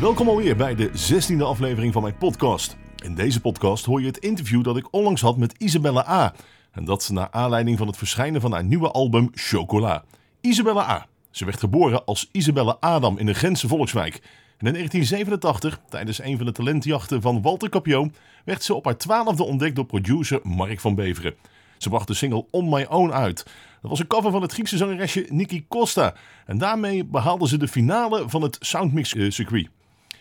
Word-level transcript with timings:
Welkom 0.00 0.28
alweer 0.28 0.56
bij 0.56 0.74
de 0.74 0.90
16e 0.90 1.42
aflevering 1.42 1.92
van 1.92 2.02
mijn 2.02 2.16
podcast. 2.16 2.76
In 3.04 3.14
deze 3.14 3.40
podcast 3.40 3.84
hoor 3.84 4.00
je 4.00 4.06
het 4.06 4.18
interview 4.18 4.64
dat 4.64 4.76
ik 4.76 4.92
onlangs 4.92 5.20
had 5.20 5.36
met 5.36 5.54
Isabella 5.58 6.08
A. 6.08 6.34
En 6.72 6.84
dat 6.84 7.10
naar 7.12 7.28
aanleiding 7.30 7.78
van 7.78 7.86
het 7.86 7.96
verschijnen 7.96 8.40
van 8.40 8.52
haar 8.52 8.64
nieuwe 8.64 8.90
album 8.90 9.28
Chocola. 9.32 10.04
Isabella 10.40 10.88
A. 10.88 11.06
Ze 11.30 11.44
werd 11.44 11.58
geboren 11.60 12.04
als 12.04 12.28
Isabella 12.32 12.76
Adam 12.80 13.18
in 13.18 13.26
de 13.26 13.34
Gentse 13.34 13.68
Volkswijk. 13.68 14.14
En 14.58 14.66
in 14.66 14.72
1987, 14.72 15.80
tijdens 15.88 16.22
een 16.22 16.36
van 16.36 16.46
de 16.46 16.52
talentjachten 16.52 17.22
van 17.22 17.42
Walter 17.42 17.68
Capio, 17.68 18.10
werd 18.44 18.62
ze 18.62 18.74
op 18.74 18.84
haar 18.84 18.96
twaalfde 18.96 19.44
ontdekt 19.44 19.76
door 19.76 19.86
producer 19.86 20.40
Mark 20.42 20.80
van 20.80 20.94
Beveren. 20.94 21.34
Ze 21.78 21.88
bracht 21.88 22.06
de 22.06 22.14
single 22.14 22.46
On 22.50 22.68
My 22.68 22.86
Own 22.88 23.12
uit. 23.12 23.44
Dat 23.82 23.90
was 23.90 23.98
een 23.98 24.06
cover 24.06 24.30
van 24.30 24.42
het 24.42 24.52
Griekse 24.52 24.76
zangeresje 24.76 25.26
Niki 25.28 25.64
Costa. 25.68 26.14
En 26.46 26.58
daarmee 26.58 27.04
behaalde 27.04 27.48
ze 27.48 27.58
de 27.58 27.68
finale 27.68 28.28
van 28.28 28.42
het 28.42 28.56
Soundmix-circuit. 28.60 29.68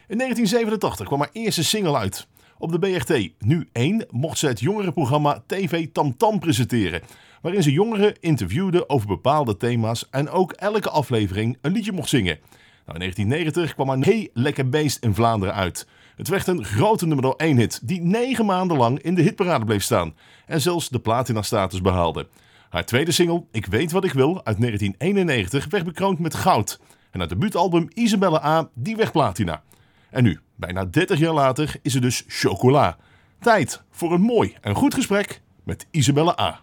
In 0.10 0.18
1987 0.18 1.08
kwam 1.08 1.20
haar 1.20 1.30
eerste 1.32 1.64
single 1.64 1.98
uit. 1.98 2.28
Op 2.58 2.72
de 2.72 2.80
BRT, 2.80 3.30
nu 3.40 3.70
1, 3.72 4.06
mocht 4.10 4.38
ze 4.38 4.48
het 4.48 4.60
jongerenprogramma 4.60 5.44
TV 5.48 5.88
Tam 5.92 6.18
Tam 6.18 6.40
presenteren. 6.40 7.02
Waarin 7.42 7.64
ze 7.64 7.72
jongeren 7.72 8.20
interviewde 8.20 8.90
over 8.90 9.08
bepaalde 9.08 9.58
thema's 9.58 10.10
en 10.10 10.30
ook 10.30 10.52
elke 10.52 10.90
aflevering 10.90 11.58
een 11.62 11.72
liedje 11.72 11.92
mocht 11.92 12.10
zingen. 12.10 12.38
Nou, 12.86 13.00
in 13.00 13.00
1990 13.00 13.74
kwam 13.74 13.88
haar 13.90 14.00
Hey 14.00 14.30
Lekker 14.34 14.70
Beest 14.70 15.04
in 15.04 15.14
Vlaanderen 15.14 15.56
uit. 15.56 15.88
Het 16.16 16.28
werd 16.28 16.48
een 16.48 16.66
grote 16.66 17.08
nummer 17.08 17.36
1 17.36 17.58
hit 17.58 17.88
die 17.88 18.02
negen 18.02 18.46
maanden 18.46 18.78
lang 18.78 19.02
in 19.02 19.16
de 19.16 19.22
hitparade 19.22 19.66
bleef 19.66 19.84
staan. 19.84 20.16
En 20.46 20.62
zelfs 20.62 20.90
de 20.90 21.00
platina-status 21.00 21.82
behaalde. 21.82 22.28
Haar 22.70 22.86
tweede 22.86 23.12
single, 23.12 23.44
Ik 23.52 23.66
weet 23.66 23.92
wat 23.92 24.04
ik 24.04 24.14
wil, 24.14 24.36
uit 24.44 24.60
1991, 24.60 25.68
werd 25.70 25.84
bekroond 25.84 26.20
met 26.20 26.36
goud. 26.36 26.80
En 27.12 27.20
het 27.20 27.30
debuutalbum 27.30 27.88
Isabelle 27.94 28.44
A, 28.44 28.70
die 28.74 28.96
werd 28.96 29.12
platina. 29.12 29.64
En 30.10 30.24
nu, 30.24 30.40
bijna 30.56 30.86
30 30.86 31.20
jaar 31.20 31.34
later, 31.34 31.76
is 31.82 31.94
het 31.94 32.04
dus 32.04 32.24
chocola. 32.28 32.98
Tijd 33.40 33.82
voor 33.92 34.12
een 34.14 34.22
mooi 34.22 34.56
en 34.62 34.76
goed 34.76 34.94
gesprek 34.94 35.42
met 35.64 35.88
Isabelle 35.92 36.40
A. 36.40 36.60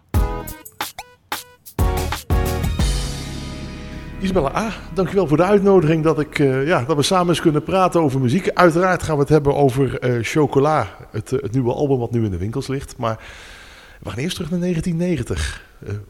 Isabelle 4.19 4.55
A, 4.55 4.71
dankjewel 4.93 5.27
voor 5.27 5.37
de 5.37 5.43
uitnodiging 5.43 6.03
dat, 6.03 6.19
ik, 6.19 6.39
uh, 6.39 6.67
ja, 6.67 6.83
dat 6.83 6.95
we 6.95 7.03
samen 7.03 7.29
eens 7.29 7.41
kunnen 7.41 7.63
praten 7.63 8.01
over 8.01 8.19
muziek. 8.19 8.49
Uiteraard 8.49 9.03
gaan 9.03 9.15
we 9.15 9.21
het 9.21 9.29
hebben 9.29 9.55
over 9.55 10.09
uh, 10.09 10.23
Chocola, 10.23 10.87
het, 11.11 11.31
uh, 11.31 11.41
het, 11.41 11.51
nieuwe 11.51 11.73
album 11.73 11.97
wat 11.97 12.11
nu 12.11 12.25
in 12.25 12.31
de 12.31 12.37
winkels 12.37 12.67
ligt. 12.67 12.97
Maar 12.97 13.19
we 13.99 14.09
gaan 14.09 14.19
eerst 14.19 14.35
terug 14.35 14.49
naar 14.49 14.59
1990. 14.59 15.65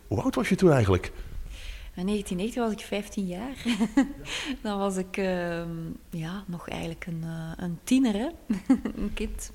hoe 0.07 0.21
oud 0.21 0.35
was 0.35 0.49
je 0.49 0.55
toen 0.55 0.71
eigenlijk? 0.71 1.11
In 1.97 2.05
1990 2.05 2.63
was 2.63 2.71
ik 2.71 2.79
15 2.79 3.27
jaar. 3.27 3.55
Dan 4.63 4.77
was 4.77 4.97
ik 4.97 5.17
ehm, 5.17 5.69
ja, 6.09 6.43
nog 6.47 6.69
eigenlijk 6.69 7.05
een, 7.05 7.23
een 7.57 7.79
tiener, 7.83 8.13
hè? 8.13 8.27
een 9.01 9.11
kind. 9.13 9.51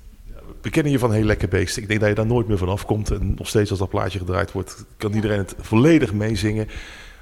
We 0.61 0.69
kennen 0.69 0.91
je 0.91 0.99
van 0.99 1.11
Heel 1.11 1.23
Lekker 1.23 1.47
Beest. 1.47 1.77
Ik 1.77 1.87
denk 1.87 1.99
dat 1.99 2.09
je 2.09 2.15
daar 2.15 2.25
nooit 2.25 2.47
meer 2.47 2.57
vanaf 2.57 2.85
komt. 2.85 3.11
En 3.11 3.33
nog 3.37 3.47
steeds 3.47 3.69
als 3.69 3.79
dat 3.79 3.89
plaatje 3.89 4.19
gedraaid 4.19 4.51
wordt, 4.51 4.85
kan 4.97 5.13
iedereen 5.13 5.37
het 5.37 5.55
volledig 5.59 6.13
meezingen. 6.13 6.67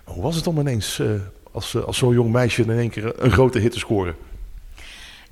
Hoe 0.03 0.23
was 0.23 0.35
het 0.35 0.47
om 0.47 0.59
ineens 0.59 0.99
uh, 0.99 1.11
als, 1.51 1.83
als 1.85 1.97
zo'n 1.97 2.13
jong 2.13 2.31
meisje 2.31 2.61
in 2.61 2.69
één 2.69 2.89
keer 2.89 3.23
een 3.23 3.31
grote 3.31 3.59
hit 3.59 3.71
te 3.71 3.79
scoren? 3.79 4.15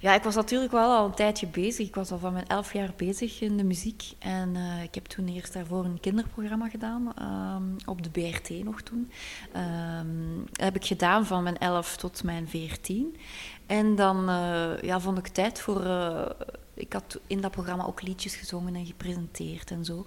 Ja, 0.01 0.13
ik 0.13 0.23
was 0.23 0.35
natuurlijk 0.35 0.71
wel 0.71 0.91
al 0.91 1.05
een 1.05 1.13
tijdje 1.13 1.47
bezig. 1.47 1.87
Ik 1.87 1.95
was 1.95 2.11
al 2.11 2.17
van 2.17 2.33
mijn 2.33 2.47
elf 2.47 2.73
jaar 2.73 2.93
bezig 2.95 3.41
in 3.41 3.57
de 3.57 3.63
muziek. 3.63 4.03
En 4.19 4.55
uh, 4.55 4.83
ik 4.83 4.95
heb 4.95 5.05
toen 5.05 5.27
eerst 5.27 5.53
daarvoor 5.53 5.85
een 5.85 5.99
kinderprogramma 5.99 6.69
gedaan, 6.69 7.13
um, 7.57 7.75
op 7.85 8.03
de 8.03 8.09
BRT 8.09 8.49
nog 8.63 8.81
toen. 8.81 9.11
Um, 9.55 10.45
dat 10.51 10.65
heb 10.65 10.75
ik 10.75 10.85
gedaan 10.85 11.25
van 11.25 11.43
mijn 11.43 11.57
elf 11.57 11.97
tot 11.97 12.23
mijn 12.23 12.47
veertien. 12.47 13.17
En 13.65 13.95
dan 13.95 14.29
uh, 14.29 14.81
ja, 14.81 14.99
vond 14.99 15.17
ik 15.17 15.27
tijd 15.27 15.61
voor... 15.61 15.83
Uh, 15.83 16.25
ik 16.73 16.93
had 16.93 17.19
in 17.27 17.41
dat 17.41 17.51
programma 17.51 17.85
ook 17.85 18.01
liedjes 18.01 18.35
gezongen 18.35 18.75
en 18.75 18.85
gepresenteerd 18.85 19.71
en 19.71 19.85
zo. 19.85 20.05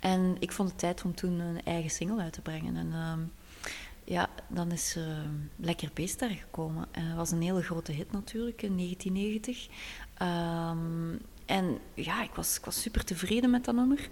En 0.00 0.36
ik 0.38 0.52
vond 0.52 0.68
het 0.68 0.78
tijd 0.78 1.02
om 1.04 1.14
toen 1.14 1.38
een 1.38 1.62
eigen 1.64 1.90
single 1.90 2.22
uit 2.22 2.32
te 2.32 2.40
brengen. 2.40 2.76
En... 2.76 2.92
Ja, 4.04 4.28
dan 4.48 4.72
is 4.72 4.96
uh, 4.96 5.04
Lekker 5.56 5.90
Beest 5.94 6.18
daar 6.18 6.30
gekomen. 6.30 6.86
En 6.90 7.08
dat 7.08 7.16
was 7.16 7.30
een 7.30 7.42
hele 7.42 7.62
grote 7.62 7.92
hit 7.92 8.12
natuurlijk 8.12 8.62
in 8.62 8.76
1990. 8.76 9.68
Um, 10.22 11.20
en 11.46 11.78
ja, 11.94 12.22
ik 12.22 12.34
was, 12.34 12.58
ik 12.58 12.64
was 12.64 12.80
super 12.80 13.04
tevreden 13.04 13.50
met 13.50 13.64
dat 13.64 13.74
nummer. 13.74 14.08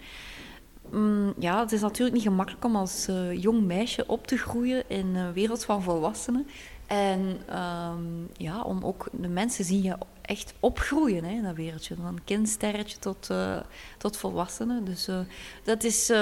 Um, 0.95 1.35
ja, 1.39 1.61
het 1.61 1.73
is 1.73 1.81
natuurlijk 1.81 2.17
niet 2.17 2.27
gemakkelijk 2.27 2.65
om 2.65 2.77
als 2.77 3.09
uh, 3.09 3.43
jong 3.43 3.63
meisje 3.63 4.07
op 4.07 4.27
te 4.27 4.37
groeien 4.37 4.89
in 4.89 5.15
een 5.15 5.33
wereld 5.33 5.65
van 5.65 5.83
volwassenen. 5.83 6.47
En 6.87 7.41
um, 7.61 8.29
ja, 8.37 8.63
om 8.63 8.85
ook 8.85 9.09
de 9.13 9.29
mensen 9.29 9.65
zien 9.65 9.83
je 9.83 9.97
echt 10.23 10.55
opgroeien 10.61 11.25
hè, 11.25 11.31
in 11.31 11.43
dat 11.43 11.55
wereldje. 11.55 11.95
Van 11.95 12.19
kindsterretje 12.25 12.99
tot, 12.99 13.29
uh, 13.31 13.61
tot 13.99 14.17
volwassenen. 14.17 14.85
Dus 14.85 15.09
uh, 15.09 15.19
dat 15.65 15.85
is, 15.85 16.13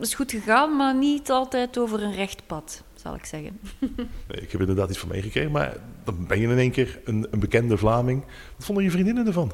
is 0.00 0.14
goed 0.14 0.30
gegaan, 0.30 0.76
maar 0.76 0.94
niet 0.94 1.30
altijd 1.30 1.78
over 1.78 2.02
een 2.02 2.14
recht 2.14 2.46
pad, 2.46 2.82
zal 2.94 3.14
ik 3.14 3.24
zeggen. 3.24 3.60
nee, 4.28 4.40
ik 4.40 4.52
heb 4.52 4.60
inderdaad 4.60 4.90
iets 4.90 4.98
van 4.98 5.08
meegekregen, 5.08 5.50
maar 5.50 5.76
dan 6.04 6.26
ben 6.26 6.40
je 6.40 6.48
in 6.48 6.58
één 6.58 6.70
keer 6.70 7.00
een, 7.04 7.26
een 7.30 7.40
bekende 7.40 7.76
Vlaming. 7.76 8.24
Wat 8.56 8.66
vonden 8.66 8.84
je 8.84 8.90
vriendinnen 8.90 9.26
ervan? 9.26 9.52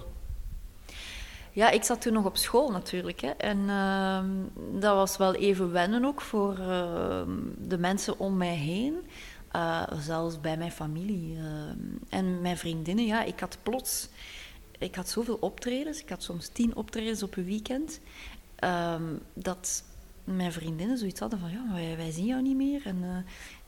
Ja, 1.55 1.71
ik 1.71 1.83
zat 1.83 2.01
toen 2.01 2.13
nog 2.13 2.25
op 2.25 2.37
school 2.37 2.71
natuurlijk. 2.71 3.21
Hè. 3.21 3.29
En 3.29 3.59
uh, 3.59 4.21
dat 4.81 4.95
was 4.95 5.17
wel 5.17 5.35
even 5.35 5.73
wennen 5.73 6.05
ook 6.05 6.21
voor 6.21 6.59
uh, 6.59 7.23
de 7.59 7.79
mensen 7.79 8.19
om 8.19 8.37
mij 8.37 8.55
heen. 8.55 8.95
Uh, 9.57 9.83
zelfs 9.99 10.41
bij 10.41 10.57
mijn 10.57 10.73
familie 10.73 11.37
uh, 11.37 11.43
en 12.09 12.41
mijn 12.41 12.57
vriendinnen. 12.57 13.07
Ja, 13.07 13.23
ik 13.23 13.41
had 13.41 13.59
plots... 13.63 14.09
Ik 14.79 14.95
had 14.95 15.09
zoveel 15.09 15.37
optredens. 15.41 16.01
Ik 16.03 16.09
had 16.09 16.23
soms 16.23 16.49
tien 16.49 16.77
optredens 16.77 17.23
op 17.23 17.37
een 17.37 17.45
weekend. 17.45 18.01
Dat 19.35 19.85
mijn 20.25 20.53
vriendinnen 20.53 20.99
zoiets 20.99 21.21
hadden 21.21 21.39
van... 21.39 21.51
Ja, 21.51 21.73
wij, 21.73 21.97
wij 21.97 22.11
zien 22.11 22.27
jou 22.27 22.43
niet 22.43 22.57
meer. 22.57 22.83
En 22.85 22.97
uh, 23.03 23.09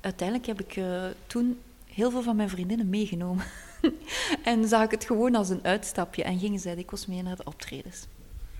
uiteindelijk 0.00 0.48
heb 0.48 0.60
ik 0.60 0.80
toen 1.26 1.58
heel 1.84 2.10
veel 2.10 2.22
van 2.22 2.36
mijn 2.36 2.48
vriendinnen 2.48 2.88
meegenomen. 2.88 3.44
en 4.44 4.68
zag 4.68 4.84
ik 4.84 4.90
het 4.90 5.04
gewoon 5.04 5.34
als 5.34 5.48
een 5.48 5.64
uitstapje. 5.64 6.22
En 6.22 6.38
gingen 6.38 6.60
zij 6.60 6.74
dikwijls 6.74 7.06
mee 7.06 7.22
naar 7.22 7.36
de 7.36 7.44
optredens. 7.44 8.06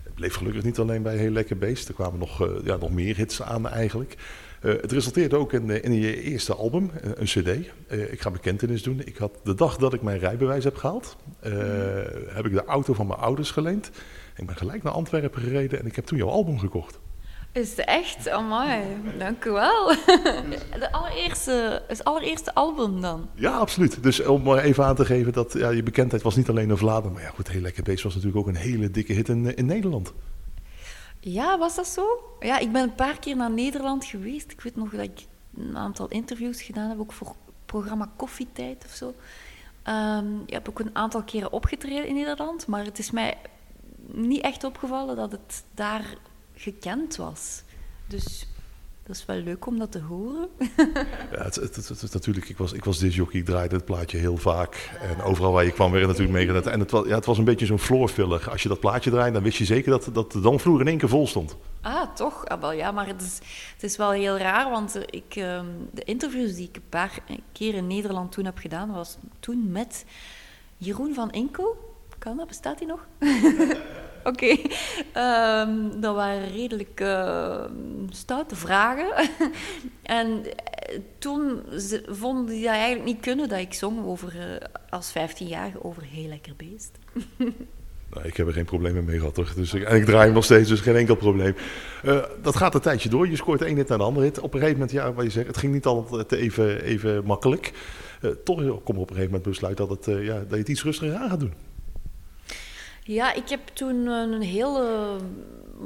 Het 0.03 0.15
bleef 0.15 0.34
gelukkig 0.34 0.62
niet 0.62 0.78
alleen 0.78 1.03
bij 1.03 1.16
Heel 1.16 1.31
Lekker 1.31 1.59
Beest. 1.59 1.88
Er 1.88 1.94
kwamen 1.94 2.19
nog, 2.19 2.49
ja, 2.65 2.77
nog 2.77 2.91
meer 2.91 3.16
hits 3.16 3.43
aan 3.43 3.69
eigenlijk. 3.69 4.16
Het 4.60 4.93
resulteerde 4.93 5.37
ook 5.37 5.53
in, 5.53 5.83
in 5.83 5.93
je 5.93 6.22
eerste 6.22 6.54
album, 6.54 6.91
een 7.03 7.25
cd. 7.25 7.49
Ik 8.10 8.21
ga 8.21 8.31
bekentenis 8.31 8.83
doen. 8.83 9.00
Ik 9.04 9.16
had 9.16 9.41
de 9.44 9.54
dag 9.54 9.77
dat 9.77 9.94
ik 9.94 10.03
mijn 10.03 10.19
rijbewijs 10.19 10.65
heb 10.65 10.77
gehaald, 10.77 11.16
heb 12.28 12.47
ik 12.47 12.53
de 12.53 12.65
auto 12.65 12.94
van 12.94 13.06
mijn 13.06 13.19
ouders 13.19 13.50
geleend. 13.50 13.91
Ik 14.37 14.47
ben 14.47 14.56
gelijk 14.56 14.83
naar 14.83 14.93
Antwerpen 14.93 15.43
gereden 15.43 15.78
en 15.78 15.87
ik 15.87 15.97
heb 15.97 16.04
toen 16.04 16.19
jouw 16.19 16.28
album 16.28 16.59
gekocht. 16.59 16.99
Is 17.54 17.70
het 17.70 17.78
echt? 17.78 18.28
Amai, 18.28 18.82
dank 19.19 19.44
u 19.44 19.50
wel. 19.50 19.88
De 20.82 20.88
allereerste, 20.92 21.82
het 21.88 22.04
allereerste 22.04 22.54
album 22.54 23.00
dan? 23.00 23.28
Ja, 23.34 23.56
absoluut. 23.56 24.03
Dus 24.03 24.25
om 24.25 24.42
maar 24.42 24.59
even 24.59 24.84
aan 24.84 24.94
te 24.94 25.04
geven 25.04 25.32
dat 25.32 25.53
ja, 25.53 25.70
je 25.70 25.82
bekendheid 25.82 26.22
was 26.22 26.37
niet 26.37 26.48
alleen 26.48 26.70
in 26.70 26.76
Vlaanderen. 26.76 27.12
Maar 27.12 27.22
ja, 27.22 27.28
goed, 27.28 27.48
Heel 27.48 27.60
Lekker 27.60 27.82
Beest 27.82 28.03
was 28.03 28.15
natuurlijk 28.15 28.41
ook 28.41 28.54
een 28.54 28.60
hele 28.60 28.91
dikke 28.91 29.12
hit 29.12 29.28
in, 29.28 29.56
in 29.56 29.66
Nederland. 29.66 30.12
Ja, 31.20 31.59
was 31.59 31.75
dat 31.75 31.87
zo? 31.87 32.37
Ja, 32.41 32.59
ik 32.59 32.72
ben 32.72 32.82
een 32.82 32.94
paar 32.94 33.19
keer 33.19 33.37
naar 33.37 33.50
Nederland 33.50 34.04
geweest. 34.04 34.50
Ik 34.50 34.60
weet 34.60 34.76
nog 34.76 34.91
dat 34.91 35.00
ik 35.00 35.26
een 35.56 35.76
aantal 35.76 36.09
interviews 36.09 36.62
gedaan 36.62 36.88
heb, 36.88 36.98
ook 36.98 37.12
voor 37.12 37.26
het 37.26 37.36
programma 37.66 38.10
Koffietijd 38.16 38.84
of 38.86 38.92
zo. 38.92 39.15
Um, 39.88 40.42
ik 40.47 40.53
heb 40.53 40.69
ook 40.69 40.78
een 40.78 40.97
aantal 40.97 41.22
keren 41.22 41.53
opgetreden 41.53 42.06
in 42.06 42.15
Nederland, 42.15 42.66
maar 42.66 42.84
het 42.84 42.98
is 42.98 43.10
mij 43.10 43.36
niet 44.06 44.42
echt 44.42 44.65
opgevallen 44.65 45.16
dat 45.16 45.32
het 45.32 45.65
daar 45.75 46.16
gekend 46.54 47.16
was. 47.16 47.62
Dus 48.06 48.47
dat 49.06 49.16
is 49.16 49.26
wel 49.26 49.37
leuk 49.37 49.66
om 49.66 49.78
dat 49.78 49.92
te 49.92 50.00
horen. 50.00 50.48
ja, 51.32 51.42
het, 51.42 51.54
het, 51.54 51.76
het, 51.76 52.00
het, 52.00 52.12
natuurlijk, 52.12 52.48
ik 52.48 52.56
was, 52.56 52.72
ik 52.72 52.84
was 52.84 52.98
disjockey, 52.98 53.41
ik 53.41 53.47
draaide 53.47 53.74
het 53.74 53.84
plaatje 53.84 54.18
heel 54.18 54.36
vaak. 54.36 54.91
En 55.01 55.22
overal 55.22 55.53
waar 55.53 55.65
je 55.65 55.72
kwam 55.72 55.91
werd 55.91 56.06
het 56.06 56.18
natuurlijk 56.18 56.39
meegedaan. 56.39 56.72
En 56.72 56.80
het 56.80 56.91
was, 56.91 57.06
ja, 57.06 57.15
het 57.15 57.24
was 57.24 57.39
een 57.39 57.45
beetje 57.45 57.66
zo'n 57.66 57.78
floorfiller. 57.78 58.51
Als 58.51 58.62
je 58.62 58.68
dat 58.68 58.80
plaatje 58.80 59.10
draaide, 59.10 59.33
dan 59.33 59.42
wist 59.42 59.59
je 59.59 59.65
zeker 59.65 59.91
dat, 59.91 60.09
dat 60.12 60.33
de 60.33 60.41
dansvloer 60.41 60.80
in 60.80 60.89
één 60.89 60.98
keer 60.98 61.09
vol 61.09 61.27
stond. 61.27 61.56
Ah, 61.80 62.15
toch? 62.15 62.47
Ah, 62.47 62.60
wel, 62.60 62.72
ja, 62.72 62.91
maar 62.91 63.06
het 63.06 63.22
is, 63.22 63.39
het 63.72 63.83
is 63.83 63.97
wel 63.97 64.10
heel 64.10 64.39
raar, 64.39 64.71
want 64.71 64.98
ik, 65.06 65.36
um, 65.36 65.89
de 65.92 66.04
interviews 66.04 66.54
die 66.54 66.68
ik 66.68 66.77
een 66.77 66.89
paar 66.89 67.18
keer 67.53 67.74
in 67.74 67.86
Nederland 67.86 68.33
toen 68.33 68.45
heb 68.45 68.59
gedaan, 68.59 68.92
was 68.92 69.18
toen 69.41 69.71
met 69.71 70.04
Jeroen 70.77 71.15
van 71.15 71.30
Inkel. 71.30 71.95
Kan 72.18 72.36
dat? 72.36 72.47
Bestaat 72.47 72.78
hij 72.78 72.89
nog? 72.89 73.06
Oké, 74.30 74.56
um, 75.21 76.00
dat 76.00 76.15
waren 76.15 76.53
redelijk 76.53 77.00
uh, 77.00 77.65
stoute 78.09 78.56
vragen. 78.56 79.30
en 80.03 80.42
toen 81.18 81.60
vonden 82.06 82.47
die 82.47 82.62
dat 82.62 82.72
eigenlijk 82.72 83.04
niet 83.04 83.21
kunnen 83.21 83.48
dat 83.48 83.59
ik 83.59 83.74
zong 83.74 84.04
over, 84.04 84.34
uh, 84.34 84.42
als 84.91 85.12
15-jarige 85.12 85.84
over 85.84 86.03
heel 86.03 86.28
lekker 86.28 86.53
beest. 86.56 86.98
nou, 88.12 88.26
ik 88.26 88.36
heb 88.36 88.47
er 88.47 88.53
geen 88.53 88.65
problemen 88.65 89.04
mee 89.04 89.18
gehad, 89.18 89.34
toch? 89.34 89.54
Dus 89.54 89.74
en 89.74 89.97
ik 89.97 90.04
draai 90.04 90.24
hem 90.24 90.34
nog 90.34 90.44
steeds, 90.44 90.68
dus 90.68 90.80
geen 90.80 90.97
enkel 90.97 91.16
probleem. 91.16 91.54
Uh, 92.04 92.22
dat 92.42 92.56
gaat 92.56 92.74
een 92.74 92.80
tijdje 92.80 93.09
door. 93.09 93.28
Je 93.28 93.36
scoort 93.36 93.60
een 93.60 93.77
hit 93.77 93.88
naar 93.88 93.98
de 93.98 94.04
andere 94.04 94.27
hit. 94.27 94.41
Op 94.41 94.54
een 94.54 94.60
gegeven 94.60 94.80
moment, 94.80 94.97
ja, 94.97 95.12
wat 95.12 95.24
je 95.24 95.30
zegt, 95.30 95.47
het 95.47 95.56
ging 95.56 95.72
niet 95.72 95.86
altijd 95.86 96.32
even, 96.32 96.82
even 96.82 97.24
makkelijk. 97.24 97.72
toch 98.44 98.82
kom 98.82 98.98
op 98.98 99.10
een 99.10 99.16
gegeven 99.16 99.24
moment 99.24 99.42
besluit 99.42 99.77
dat, 99.77 99.91
het, 99.91 100.04
ja, 100.04 100.34
dat 100.34 100.50
je 100.50 100.56
het 100.56 100.68
iets 100.68 100.84
rustiger 100.84 101.16
aan 101.16 101.30
gaat 101.30 101.41
doen. 101.41 101.73
Ja, 103.06 103.33
ik 103.33 103.48
heb 103.48 103.66
toen 103.66 104.06
een 104.06 104.42
hele 104.42 105.16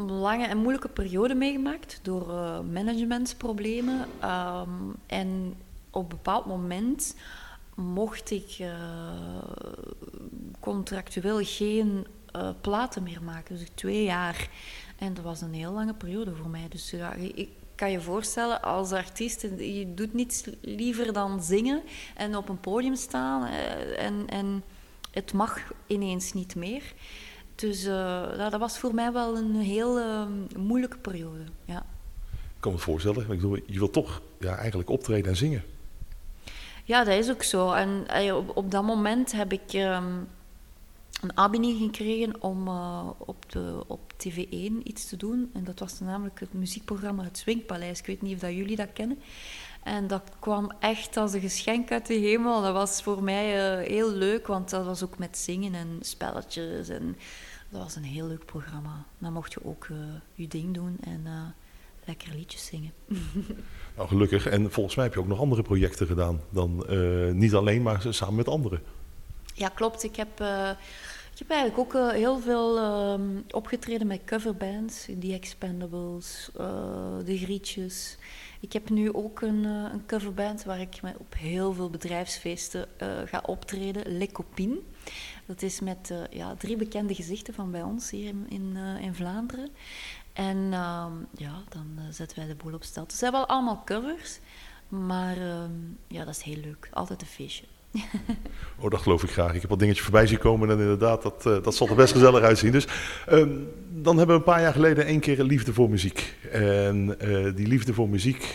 lange 0.07 0.47
en 0.47 0.59
moeilijke 0.59 0.89
periode 0.89 1.35
meegemaakt 1.35 2.01
door 2.03 2.29
uh, 2.29 2.61
managementsproblemen. 2.61 4.07
Ehm, 4.21 4.71
en 5.07 5.55
op 5.91 6.03
een 6.03 6.09
bepaald 6.09 6.47
moment 6.47 7.17
mocht 7.75 8.31
ik 8.31 8.59
uh, 8.61 8.75
contractueel 10.61 11.41
geen 11.43 12.07
platen 12.61 13.03
meer 13.03 13.23
maken. 13.23 13.59
Dus 13.59 13.69
twee 13.75 14.05
jaar. 14.05 14.49
En 14.99 15.15
dat 15.15 15.25
was 15.25 15.41
een 15.41 15.55
heel 15.55 15.73
lange 15.73 15.95
periode 15.95 16.35
voor 16.35 16.49
mij. 16.49 16.67
Dus 16.69 16.95
ik 17.35 17.49
kan 17.75 17.91
je 17.91 18.01
voorstellen, 18.01 18.63
als 18.63 18.93
artiest, 18.93 19.43
je 19.59 19.93
doet 19.95 20.15
niets 20.15 20.45
liever 20.61 21.13
dan 21.13 21.43
zingen 21.43 21.83
en 22.17 22.37
op 22.37 22.49
een 22.49 22.61
podium 22.61 22.95
staan. 22.95 23.45
En, 23.97 24.25
en 24.27 24.63
het 25.19 25.33
mag 25.33 25.73
ineens 25.87 26.33
niet 26.33 26.57
meer. 26.57 26.83
Dus 27.55 27.85
uh, 27.85 28.39
dat 28.51 28.59
was 28.59 28.79
voor 28.79 28.95
mij 28.95 29.13
wel 29.13 29.37
een 29.37 29.55
heel 29.55 29.99
uh, 29.99 30.23
moeilijke 30.57 30.99
periode. 30.99 31.45
Ja. 31.65 31.87
Ik 32.31 32.61
kan 32.61 32.73
me 32.73 32.79
voorstellen. 32.79 33.23
Ik 33.23 33.29
bedoel, 33.29 33.57
je 33.67 33.79
wilt 33.79 33.93
toch 33.93 34.23
ja, 34.41 34.57
eigenlijk 34.57 34.91
optreden 34.91 35.31
en 35.31 35.37
zingen. 35.37 35.65
Ja, 36.85 37.05
dat 37.05 37.15
is 37.15 37.31
ook 37.31 37.43
zo. 37.43 37.73
En 37.73 38.07
uh, 38.17 38.37
op, 38.37 38.57
op, 38.57 38.71
dat 38.71 38.83
moment 38.83 39.33
heb 39.33 39.53
ik 39.53 39.73
um, 39.73 40.29
een 41.21 41.37
aanbieding 41.37 41.79
gekregen 41.79 42.43
om 42.43 42.69
op, 43.19 43.53
de, 43.53 43.85
op 43.87 44.13
TV1 44.13 44.83
iets 44.83 45.09
te 45.09 45.17
doen. 45.17 45.51
En 45.55 45.65
dat 45.65 45.79
was 45.79 46.01
namelijk 46.01 46.41
het 46.41 46.53
muziekprogramma 46.53 47.23
Het 47.23 47.39
Swingpaleis. 47.39 47.99
Ik 47.99 48.07
weet 48.07 48.23
niet 48.23 48.35
of 48.35 48.41
dat 48.41 48.55
jullie 48.55 48.77
dat 48.77 48.93
kennen. 48.93 49.19
En 49.89 50.07
dat 50.07 50.23
kwam 50.39 50.73
echt 50.79 51.17
als 51.17 51.33
een 51.33 51.41
geschenk 51.41 51.93
uit 51.93 52.07
de 52.07 52.15
hemel. 52.15 52.63
Dat 52.63 52.73
was 52.73 53.03
voor 53.03 53.23
mij 53.23 53.83
heel 53.85 54.11
leuk, 54.13 54.47
want 54.47 54.71
dat 54.71 54.85
was 54.85 55.05
ook 55.05 55.19
met 55.19 55.39
zingen 55.39 55.75
en 55.75 55.99
spelletjes 56.01 56.89
en 56.89 57.17
dat 57.69 57.83
was 57.83 57.97
een 57.97 58.05
heel 58.05 58.27
leuk 58.27 58.45
programma. 58.45 59.05
Dan 59.19 59.33
mocht 59.33 59.53
je 59.53 59.65
ook 59.65 59.87
uh, 59.87 59.97
je 60.35 60.49
ding 60.49 60.75
doen 60.75 60.97
en 61.01 61.23
uh, 61.27 61.33
lekker 62.05 62.35
liedjes 62.35 62.67
zingen. 62.67 62.93
nou, 63.97 64.09
gelukkig. 64.09 64.47
En 64.47 64.73
volgens 64.73 64.95
mij 64.95 65.05
heb 65.05 65.15
je 65.15 65.21
ook 65.21 65.27
nog 65.27 65.41
andere 65.41 65.63
projecten 65.63 66.07
gedaan. 66.07 66.41
Dan 66.51 66.85
niet 67.39 67.55
alleen, 67.55 67.83
maar 67.83 68.07
samen 68.09 68.35
met 68.35 68.49
anderen. 68.49 68.83
Ja, 69.55 69.69
klopt. 69.69 70.03
Ik 70.03 70.17
heb, 70.17 70.41
ik 71.33 71.39
heb 71.39 71.51
eigenlijk 71.51 71.79
ook 71.79 72.13
heel 72.13 72.39
veel 72.39 72.79
ehm, 72.79 73.41
opgetreden 73.51 74.07
met 74.07 74.21
coverbands. 74.25 75.09
The 75.21 75.33
Expendables, 75.33 76.51
De 77.25 77.39
Grietjes. 77.39 78.19
Ik 78.61 78.73
heb 78.73 78.91
nu 78.91 79.13
ook 79.13 79.41
een, 79.41 79.65
een 79.65 80.07
coverband 80.07 80.65
waar 80.65 80.81
ik 80.81 81.01
op 81.19 81.35
heel 81.37 81.73
veel 81.73 81.91
bedrijfsfeesten 81.91 82.89
ga 83.25 83.43
optreden. 83.47 84.17
Le 84.19 84.33
Copine. 84.33 84.81
Dat 85.47 85.63
is 85.63 85.81
met 85.81 86.11
uh, 86.13 86.19
ja, 86.31 86.55
drie 86.55 86.77
bekende 86.77 87.15
gezichten 87.15 87.55
van 87.55 87.71
bij 87.71 87.83
ons 87.83 88.11
hier 88.11 88.27
in, 88.27 88.47
in, 88.49 88.77
in 88.77 89.15
Vlaanderen. 89.15 89.69
En 90.33 90.57
uh, 90.57 91.07
ja, 91.35 91.63
dan 91.69 91.99
zetten 92.11 92.39
wij 92.39 92.47
de 92.47 92.55
boel 92.55 92.75
op 92.75 92.85
stel. 92.85 93.03
Het 93.03 93.13
zijn 93.13 93.33
wel 93.33 93.47
allemaal 93.47 93.83
covers, 93.85 94.39
maar 94.89 95.37
ehm, 95.37 95.73
ja, 96.07 96.25
dat 96.25 96.37
is 96.37 96.43
heel 96.43 96.61
leuk. 96.61 96.89
Altijd 96.93 97.21
een 97.21 97.27
feestje. 97.27 97.67
oh, 98.81 98.91
dat 98.91 99.01
geloof 99.01 99.23
ik 99.23 99.31
graag. 99.31 99.55
Ik 99.55 99.61
heb 99.61 99.71
wat 99.71 99.79
dingetjes 99.79 100.05
voorbij 100.05 100.27
zien 100.27 100.39
komen 100.39 100.71
en 100.71 100.79
inderdaad, 100.79 101.23
dat, 101.23 101.43
dat 101.43 101.75
zal 101.75 101.89
er 101.89 101.95
best 101.95 102.13
gezellig 102.13 102.43
uitzien. 102.43 102.73
Dus 102.73 102.87
ehm, 103.27 103.49
dan 103.89 104.17
hebben 104.17 104.37
we 104.37 104.43
een 104.43 104.53
paar 104.53 104.61
jaar 104.61 104.73
geleden 104.73 105.05
één 105.05 105.21
keer 105.21 105.43
liefde 105.43 105.73
voor 105.73 105.91
muziek. 105.91 106.35
En 106.53 107.17
die 107.55 107.67
liefde 107.67 107.95
voor 107.95 108.09
muziek, 108.09 108.55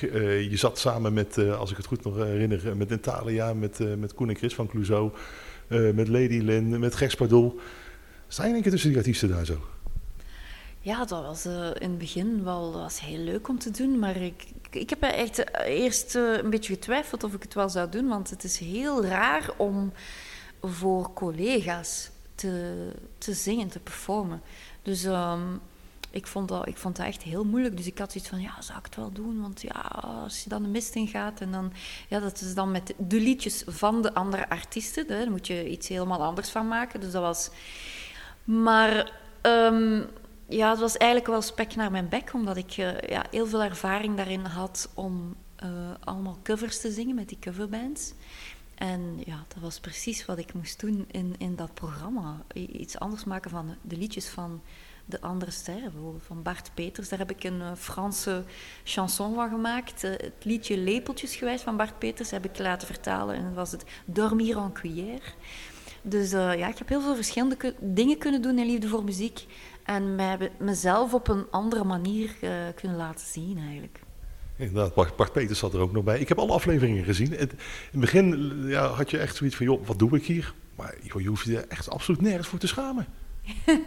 je 0.50 0.58
zat 0.58 0.80
samen 0.80 1.14
met, 1.14 1.38
als 1.38 1.72
ik 1.72 1.78
het 1.78 1.86
goed 1.86 2.04
nog 2.04 2.16
herinner, 2.16 2.78
met 2.78 2.90
Natalia, 2.90 3.54
met, 3.54 3.98
met 4.00 4.14
Koen 4.14 4.30
en 4.30 4.36
Chris 4.36 4.56
van 4.56 4.68
Clouseau... 4.68 5.12
Met 5.68 6.08
Lady 6.08 6.40
Lynn, 6.40 6.80
met 6.80 6.96
Gex 6.96 7.16
Pardol. 7.16 7.60
Sta 8.28 8.46
je 8.46 8.54
een 8.54 8.62
keer 8.62 8.72
tussen 8.72 8.90
die 8.90 8.98
artiesten 8.98 9.30
daar 9.30 9.46
zo? 9.46 9.58
Ja, 10.84 11.06
dat 11.06 11.10
was 11.10 11.46
uh, 11.46 11.68
in 11.68 11.90
het 11.90 11.98
begin 11.98 12.44
wel 12.44 12.72
was 12.72 13.00
heel 13.00 13.18
leuk 13.18 13.48
om 13.48 13.60
te 13.60 13.72
doen. 13.72 14.00
Maar 14.00 14.16
ik, 14.16 14.46
ik 14.70 14.90
heb 14.90 15.02
echt 15.02 15.40
uh, 15.40 15.46
eerst 15.66 16.16
een 16.16 16.50
beetje 16.50 16.74
getwijfeld 16.74 17.24
of 17.24 17.34
ik 17.34 17.44
het 17.44 17.54
wel 17.54 17.70
zou 17.70 17.90
doen. 17.90 18.08
Want 18.08 18.30
het 18.30 18.44
is 18.44 18.58
heel 18.58 19.06
raar 19.06 19.50
om 19.58 19.94
voor 20.62 21.14
collega's 21.14 22.10
te, 22.36 22.88
te 23.18 23.34
zingen, 23.34 23.68
te 23.68 23.80
performen. 23.80 24.42
Dus 24.82 25.04
um, 25.04 25.60
ik 26.12 26.28
vond, 26.28 26.48
dat, 26.48 26.68
ik 26.68 26.78
vond 26.78 26.96
dat 26.96 27.06
echt 27.06 27.22
heel 27.22 27.44
moeilijk. 27.44 27.78
Dus 27.78 27.88
ik 27.88 27.98
had 27.98 28.12
zoiets 28.12 28.30
van, 28.30 28.42
ja, 28.42 28.62
zou 28.62 28.80
ik 28.80 28.86
het 28.86 28.96
wel 28.96 29.12
doen? 29.12 29.42
Want 29.42 29.62
ja, 29.62 29.82
als 30.02 30.44
je 30.44 30.50
dan 30.50 30.64
de 30.64 30.70
mist 30.70 30.96
in 30.96 31.08
gaat 31.08 31.42
en 31.42 31.52
dan... 31.52 31.74
Ja, 32.08 32.20
dat 32.20 32.42
is 32.42 32.56
dan 32.56 32.72
met 32.72 32.94
de 32.98 33.20
liedjes 33.20 33.64
van 33.68 34.02
de 34.02 34.14
andere 34.14 34.50
artiesten. 34.50 35.06
Hè, 35.08 35.20
dan 35.20 35.32
moet 35.32 35.48
je 35.48 35.70
iets 35.70 35.88
helemaal 35.88 36.24
anders 36.24 36.50
van 36.50 36.68
maken. 36.68 37.00
Dus 37.00 37.12
dat 37.12 37.22
was... 37.22 37.50
Maar 38.44 39.12
um, 39.42 40.06
ja, 40.56 40.70
het 40.70 40.80
was 40.80 40.98
eigenlijk 40.98 41.32
wel 41.32 41.42
spek 41.42 41.76
naar 41.76 41.92
mijn 41.92 42.10
bek. 42.10 42.34
Omdat 42.34 42.58
ik 42.58 42.78
uh, 42.78 43.00
ja, 43.00 43.26
heel 43.32 43.48
veel 43.48 43.64
ervaring 43.64 44.18
daarin 44.18 44.46
had 44.46 44.90
om 44.94 45.36
uh, 45.64 45.70
allemaal 46.00 46.38
covers 46.44 46.82
te 46.82 46.92
zingen 46.92 47.16
met 47.16 47.30
die 47.30 47.40
coverbands. 47.40 48.14
En 48.76 49.22
ja, 49.26 49.46
dat 49.48 49.62
was 49.62 49.80
precies 49.80 50.26
wat 50.26 50.38
ik 50.38 50.54
moest 50.54 50.80
doen 50.80 51.06
in, 51.12 51.36
in 51.38 51.56
dat 51.56 51.74
programma. 51.74 52.42
Iets 52.54 53.00
anders 53.00 53.24
maken 53.24 53.52
van 53.52 53.76
de 53.82 53.98
liedjes 53.98 54.28
van 54.28 54.62
de 55.06 55.22
andere 55.22 55.52
sterren, 55.52 56.22
van 56.26 56.42
Bart 56.42 56.72
Peters. 56.74 57.10
Daar 57.10 57.20
heb 57.20 57.32
ik 57.32 57.44
een 57.44 57.60
uh, 57.60 57.72
Franse 57.76 58.44
chanson 58.84 59.34
van 59.34 59.50
gemaakt. 59.50 60.02
Het 60.02 60.34
liedje 60.44 60.78
Lepeltjes 60.78 61.36
geweest 61.36 61.64
van 61.64 61.78
Bart 61.78 62.00
Peters 62.00 62.32
heb 62.32 62.46
ik 62.46 62.60
laten 62.60 62.88
vertalen. 62.88 63.36
En 63.36 63.44
dat 63.44 63.54
was 63.54 63.72
het 63.72 63.84
Dormir 64.06 64.58
en 64.58 64.74
cuillère. 64.74 65.32
Dus 66.02 66.32
ja, 66.32 66.68
ik 66.68 66.78
heb 66.78 66.90
heel 66.90 67.02
veel 67.02 67.16
verschillende 67.16 67.76
dingen 67.80 68.18
kunnen 68.18 68.42
doen 68.42 68.60
in 68.60 68.66
Liefde 68.66 68.88
voor 68.88 69.04
Muziek. 69.04 69.46
En 69.84 70.16
mij, 70.16 70.52
mezelf 70.60 71.14
op 71.14 71.28
een 71.28 71.46
andere 71.52 71.84
manier 71.84 72.36
kunnen 72.76 72.98
laten 72.98 73.26
zien 73.26 73.58
eigenlijk. 73.58 74.00
Inderdaad, 74.56 74.94
Bart, 74.94 75.16
Bart 75.16 75.32
Peters 75.32 75.60
zat 75.60 75.74
er 75.74 75.80
ook 75.80 75.92
nog 75.92 76.04
bij. 76.04 76.20
Ik 76.20 76.28
heb 76.28 76.40
alle 76.40 76.52
afleveringen 76.52 77.04
gezien. 77.04 77.34
in 77.34 77.40
het 77.40 77.56
begin 77.92 78.64
ja, 78.68 78.88
had 78.88 79.12
je 79.12 79.18
echt 79.18 79.36
zoiets 79.36 79.56
van, 79.56 79.66
joh, 79.66 79.88
wat 79.88 80.00
doe 80.00 80.16
ik 80.16 80.26
hier? 80.26 80.54
Maar 80.76 80.96
joh, 81.02 81.22
je 81.22 81.28
hoeft 81.28 81.46
je 81.46 81.58
er 81.58 81.68
echt 81.68 81.90
absoluut 81.90 82.22
nergens 82.22 82.48
voor 82.48 82.60
te 82.60 82.68
schamen. 82.68 83.08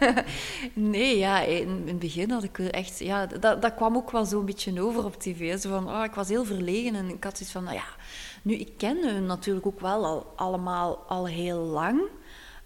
nee, 0.73 1.17
ja, 1.17 1.41
in, 1.41 1.83
het 1.85 1.99
begin 1.99 2.31
had 2.31 2.43
ik 2.43 2.59
echt... 2.59 2.99
Ja, 2.99 3.25
dat, 3.25 3.61
dat 3.61 3.75
kwam 3.75 3.95
ook 3.95 4.11
wel 4.11 4.25
zo'n 4.25 4.45
beetje 4.45 4.81
over 4.81 5.05
op 5.05 5.19
tv. 5.21 5.59
Zo 5.59 5.69
van, 5.69 5.89
oh, 5.89 6.03
ik 6.03 6.13
was 6.13 6.27
heel 6.27 6.45
verlegen 6.45 6.95
en 6.95 7.09
ik 7.09 7.23
had 7.23 7.37
zoiets 7.37 7.55
van, 7.55 7.63
nou 7.63 7.75
ja... 7.75 7.85
Nu, 8.41 8.53
ik 8.53 8.71
ken 8.77 9.13
hun 9.13 9.25
natuurlijk 9.25 9.65
ook 9.65 9.79
wel 9.79 10.05
al, 10.05 10.33
allemaal 10.35 11.03
al 11.07 11.27
heel 11.27 11.59
lang... 11.59 12.01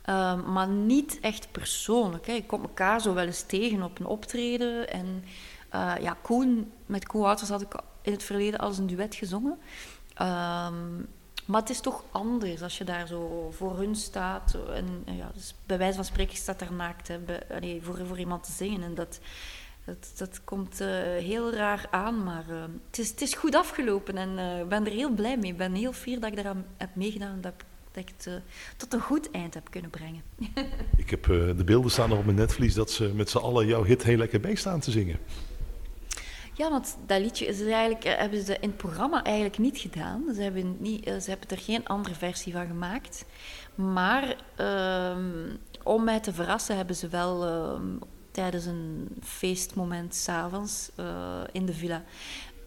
Uh, 0.09 0.45
maar 0.45 0.67
niet 0.67 1.19
echt 1.19 1.51
persoonlijk. 1.51 2.27
Hè. 2.27 2.33
Ik 2.33 2.47
kom 2.47 2.61
elkaar 2.61 3.01
zo 3.01 3.13
wel 3.13 3.25
eens 3.25 3.41
tegen 3.41 3.83
op 3.83 3.99
een 3.99 4.05
optreden. 4.05 4.89
En 4.89 5.23
uh, 5.75 5.93
ja, 5.99 6.17
Koen, 6.21 6.71
met 6.85 7.07
Koen 7.07 7.21
Wouters 7.21 7.49
had 7.49 7.61
ik 7.61 7.81
in 8.01 8.11
het 8.11 8.23
verleden 8.23 8.59
als 8.59 8.77
een 8.77 8.87
duet 8.87 9.15
gezongen. 9.15 9.57
Um, 10.21 11.07
maar 11.45 11.61
het 11.61 11.69
is 11.69 11.79
toch 11.79 12.03
anders 12.11 12.61
als 12.61 12.77
je 12.77 12.83
daar 12.83 13.07
zo 13.07 13.51
voor 13.51 13.77
hun 13.77 13.95
staat. 13.95 14.57
En 14.73 15.03
ja, 15.05 15.31
dus 15.33 15.55
bij 15.65 15.77
wijze 15.77 15.95
van 15.95 16.05
spreken 16.05 16.37
staat 16.37 16.61
er 16.61 16.73
naakt 16.73 17.07
hè, 17.07 17.19
bij, 17.19 17.79
voor, 17.81 18.05
voor 18.05 18.19
iemand 18.19 18.43
te 18.43 18.51
zingen. 18.51 18.83
En 18.83 18.95
dat, 18.95 19.19
dat, 19.85 20.11
dat 20.17 20.43
komt 20.43 20.81
uh, 20.81 20.87
heel 21.03 21.53
raar 21.53 21.87
aan, 21.91 22.23
maar 22.23 22.45
uh, 22.49 22.61
het, 22.89 22.99
is, 22.99 23.09
het 23.09 23.21
is 23.21 23.33
goed 23.33 23.55
afgelopen 23.55 24.17
en 24.17 24.59
ik 24.61 24.69
ben 24.69 24.85
er 24.85 24.91
heel 24.91 25.09
blij 25.09 25.37
mee. 25.37 25.51
Ik 25.51 25.57
ben 25.57 25.73
heel 25.73 25.93
fier 25.93 26.19
dat 26.19 26.29
ik 26.29 26.35
daaraan 26.35 26.65
heb 26.77 26.95
meegedaan 26.95 27.41
dat, 27.41 27.53
dat 27.91 28.03
ik 28.03 28.13
het 28.17 28.41
tot 28.77 28.93
een 28.93 29.01
goed 29.01 29.31
eind 29.31 29.53
heb 29.53 29.69
kunnen 29.69 29.89
brengen. 29.89 30.21
ik 31.03 31.09
heb 31.09 31.23
de 31.57 31.63
beelden 31.65 31.91
staan 31.91 32.09
nog 32.09 32.17
op 32.17 32.25
mijn 32.25 32.37
netvlies 32.37 32.73
dat 32.73 32.91
ze 32.91 33.11
met 33.15 33.29
z'n 33.29 33.37
allen 33.37 33.67
jouw 33.67 33.83
hit 33.83 34.03
heel 34.03 34.17
lekker 34.17 34.39
mee 34.39 34.55
staan 34.55 34.79
te 34.79 34.91
zingen. 34.91 35.19
Ja, 36.53 36.69
want 36.69 36.97
dat 37.05 37.21
liedje 37.21 37.45
is 37.45 37.61
eigenlijk, 37.61 38.03
eh, 38.03 38.17
hebben 38.17 38.43
ze 38.43 38.57
in 38.59 38.69
het 38.69 38.77
programma 38.77 39.23
eigenlijk 39.23 39.57
niet 39.57 39.77
gedaan. 39.77 40.23
Ze 40.35 40.41
hebben, 40.41 40.75
niet, 40.79 41.05
eh, 41.05 41.19
ze 41.19 41.29
hebben 41.29 41.49
er 41.49 41.57
geen 41.57 41.87
andere 41.87 42.15
versie 42.15 42.53
van 42.53 42.67
gemaakt. 42.67 43.25
Maar 43.75 44.35
um, 44.57 45.57
om 45.83 46.03
mij 46.03 46.19
te 46.19 46.33
verrassen 46.33 46.75
hebben 46.75 46.95
ze 46.95 47.07
wel 47.07 47.47
um, 47.73 47.99
tijdens 48.31 48.65
een 48.65 49.07
feestmoment 49.21 50.15
s'avonds 50.15 50.91
uh, 50.99 51.41
in 51.51 51.65
de 51.65 51.73
villa 51.73 52.03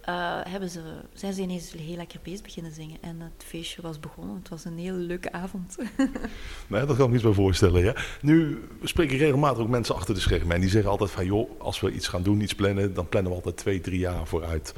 uh, 0.08 0.40
hebben 0.42 0.70
ze, 0.70 0.80
zijn 1.12 1.32
ze 1.32 1.42
ineens 1.42 1.72
heel 1.72 1.96
lekker 1.96 2.18
bezig 2.22 2.42
beginnen 2.42 2.72
zingen. 2.72 2.98
En 3.00 3.20
het 3.20 3.44
feestje 3.46 3.82
was 3.82 4.00
begonnen. 4.00 4.36
Het 4.36 4.48
was 4.48 4.64
een 4.64 4.78
hele 4.78 4.96
leuke 4.96 5.32
avond. 5.32 5.76
nee, 6.66 6.84
dat 6.84 6.96
kan 6.96 7.04
ik 7.04 7.08
me 7.08 7.14
iets 7.14 7.24
bij 7.24 7.32
voorstellen. 7.32 7.82
Ja. 7.82 7.96
Nu 8.20 8.68
spreek 8.82 9.10
ik 9.12 9.18
regelmatig 9.18 9.62
ook 9.62 9.68
mensen 9.68 9.94
achter 9.94 10.14
de 10.14 10.20
schermen. 10.20 10.54
En 10.54 10.60
die 10.60 10.70
zeggen 10.70 10.90
altijd 10.90 11.10
van, 11.10 11.26
joh, 11.26 11.60
als 11.60 11.80
we 11.80 11.92
iets 11.92 12.08
gaan 12.08 12.22
doen, 12.22 12.40
iets 12.40 12.54
plannen... 12.54 12.94
dan 12.94 13.08
plannen 13.08 13.30
we 13.30 13.36
altijd 13.36 13.56
twee, 13.56 13.80
drie 13.80 13.98
jaar 13.98 14.26
vooruit. 14.26 14.74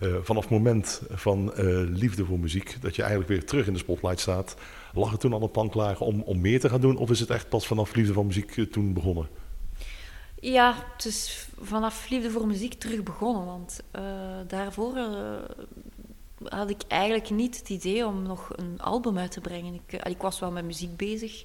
Uh, 0.00 0.14
vanaf 0.22 0.42
het 0.42 0.52
moment 0.52 1.02
van 1.10 1.52
uh, 1.58 1.64
liefde 1.88 2.24
voor 2.24 2.38
muziek, 2.38 2.76
dat 2.80 2.96
je 2.96 3.02
eigenlijk 3.02 3.30
weer 3.30 3.44
terug 3.44 3.66
in 3.66 3.72
de 3.72 3.78
spotlight 3.78 4.20
staat... 4.20 4.56
lag 4.92 5.18
toen 5.18 5.32
al 5.32 5.42
een 5.42 5.50
plan 5.50 5.70
klaar 5.70 5.98
om, 5.98 6.22
om 6.22 6.40
meer 6.40 6.60
te 6.60 6.68
gaan 6.68 6.80
doen? 6.80 6.96
Of 6.96 7.10
is 7.10 7.20
het 7.20 7.30
echt 7.30 7.48
pas 7.48 7.66
vanaf 7.66 7.94
liefde 7.94 8.12
voor 8.12 8.26
muziek 8.26 8.72
toen 8.72 8.92
begonnen? 8.92 9.28
Ja, 10.40 10.74
het 10.92 11.04
is 11.04 11.48
vanaf 11.60 12.08
Liefde 12.08 12.30
voor 12.30 12.46
Muziek 12.46 12.74
terug 12.74 13.02
begonnen. 13.02 13.44
Want 13.44 13.80
uh, 13.96 14.02
daarvoor 14.46 14.96
uh, 14.96 15.38
had 16.44 16.70
ik 16.70 16.82
eigenlijk 16.88 17.30
niet 17.30 17.58
het 17.58 17.68
idee 17.68 18.06
om 18.06 18.22
nog 18.22 18.48
een 18.56 18.80
album 18.80 19.18
uit 19.18 19.30
te 19.30 19.40
brengen. 19.40 19.74
Ik, 19.74 19.92
eh, 19.92 20.10
ik 20.10 20.22
was 20.22 20.38
wel 20.38 20.50
met 20.50 20.64
muziek 20.64 20.96
bezig, 20.96 21.44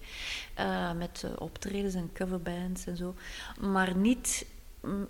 met 0.98 1.26
optredens 1.38 1.94
en 1.94 2.10
coverbands 2.14 2.86
en 2.86 2.98
zo, 2.98 3.16
maar 3.60 3.96
niet 3.96 4.46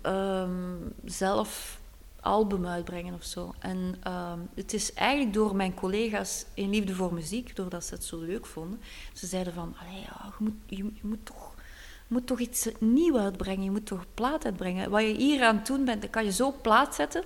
um, 0.02 0.92
zelf 1.04 1.80
album 2.20 2.66
uitbrengen 2.66 3.14
of 3.14 3.24
zo. 3.24 3.54
En 3.58 3.94
um, 4.12 4.48
het 4.54 4.72
is 4.72 4.92
eigenlijk 4.92 5.34
door 5.34 5.56
mijn 5.56 5.74
collega's 5.74 6.44
in 6.54 6.70
Liefde 6.70 6.94
voor 6.94 7.14
Muziek, 7.14 7.56
doordat 7.56 7.84
ze 7.84 7.94
het 7.94 8.04
zo 8.04 8.20
leuk 8.20 8.46
vonden, 8.46 8.80
ze 9.12 9.26
zeiden 9.26 9.52
van, 9.52 9.74
ja, 9.80 10.32
je, 10.38 10.44
moet, 10.44 10.54
je, 10.66 10.92
moet 11.02 11.26
toch 11.26 11.53
moet 12.14 12.26
toch 12.26 12.38
iets 12.38 12.68
nieuws 12.78 13.18
uitbrengen, 13.18 13.64
je 13.64 13.70
moet 13.70 13.86
toch 13.86 14.04
plaat 14.14 14.44
uitbrengen. 14.44 14.90
Wat 14.90 15.02
je 15.02 15.14
hier 15.14 15.44
aan 15.44 15.56
het 15.56 15.66
doen 15.66 15.84
bent, 15.84 16.00
dan 16.00 16.10
kan 16.10 16.24
je 16.24 16.32
zo 16.32 16.54
plaat 16.62 16.94
zetten 16.94 17.24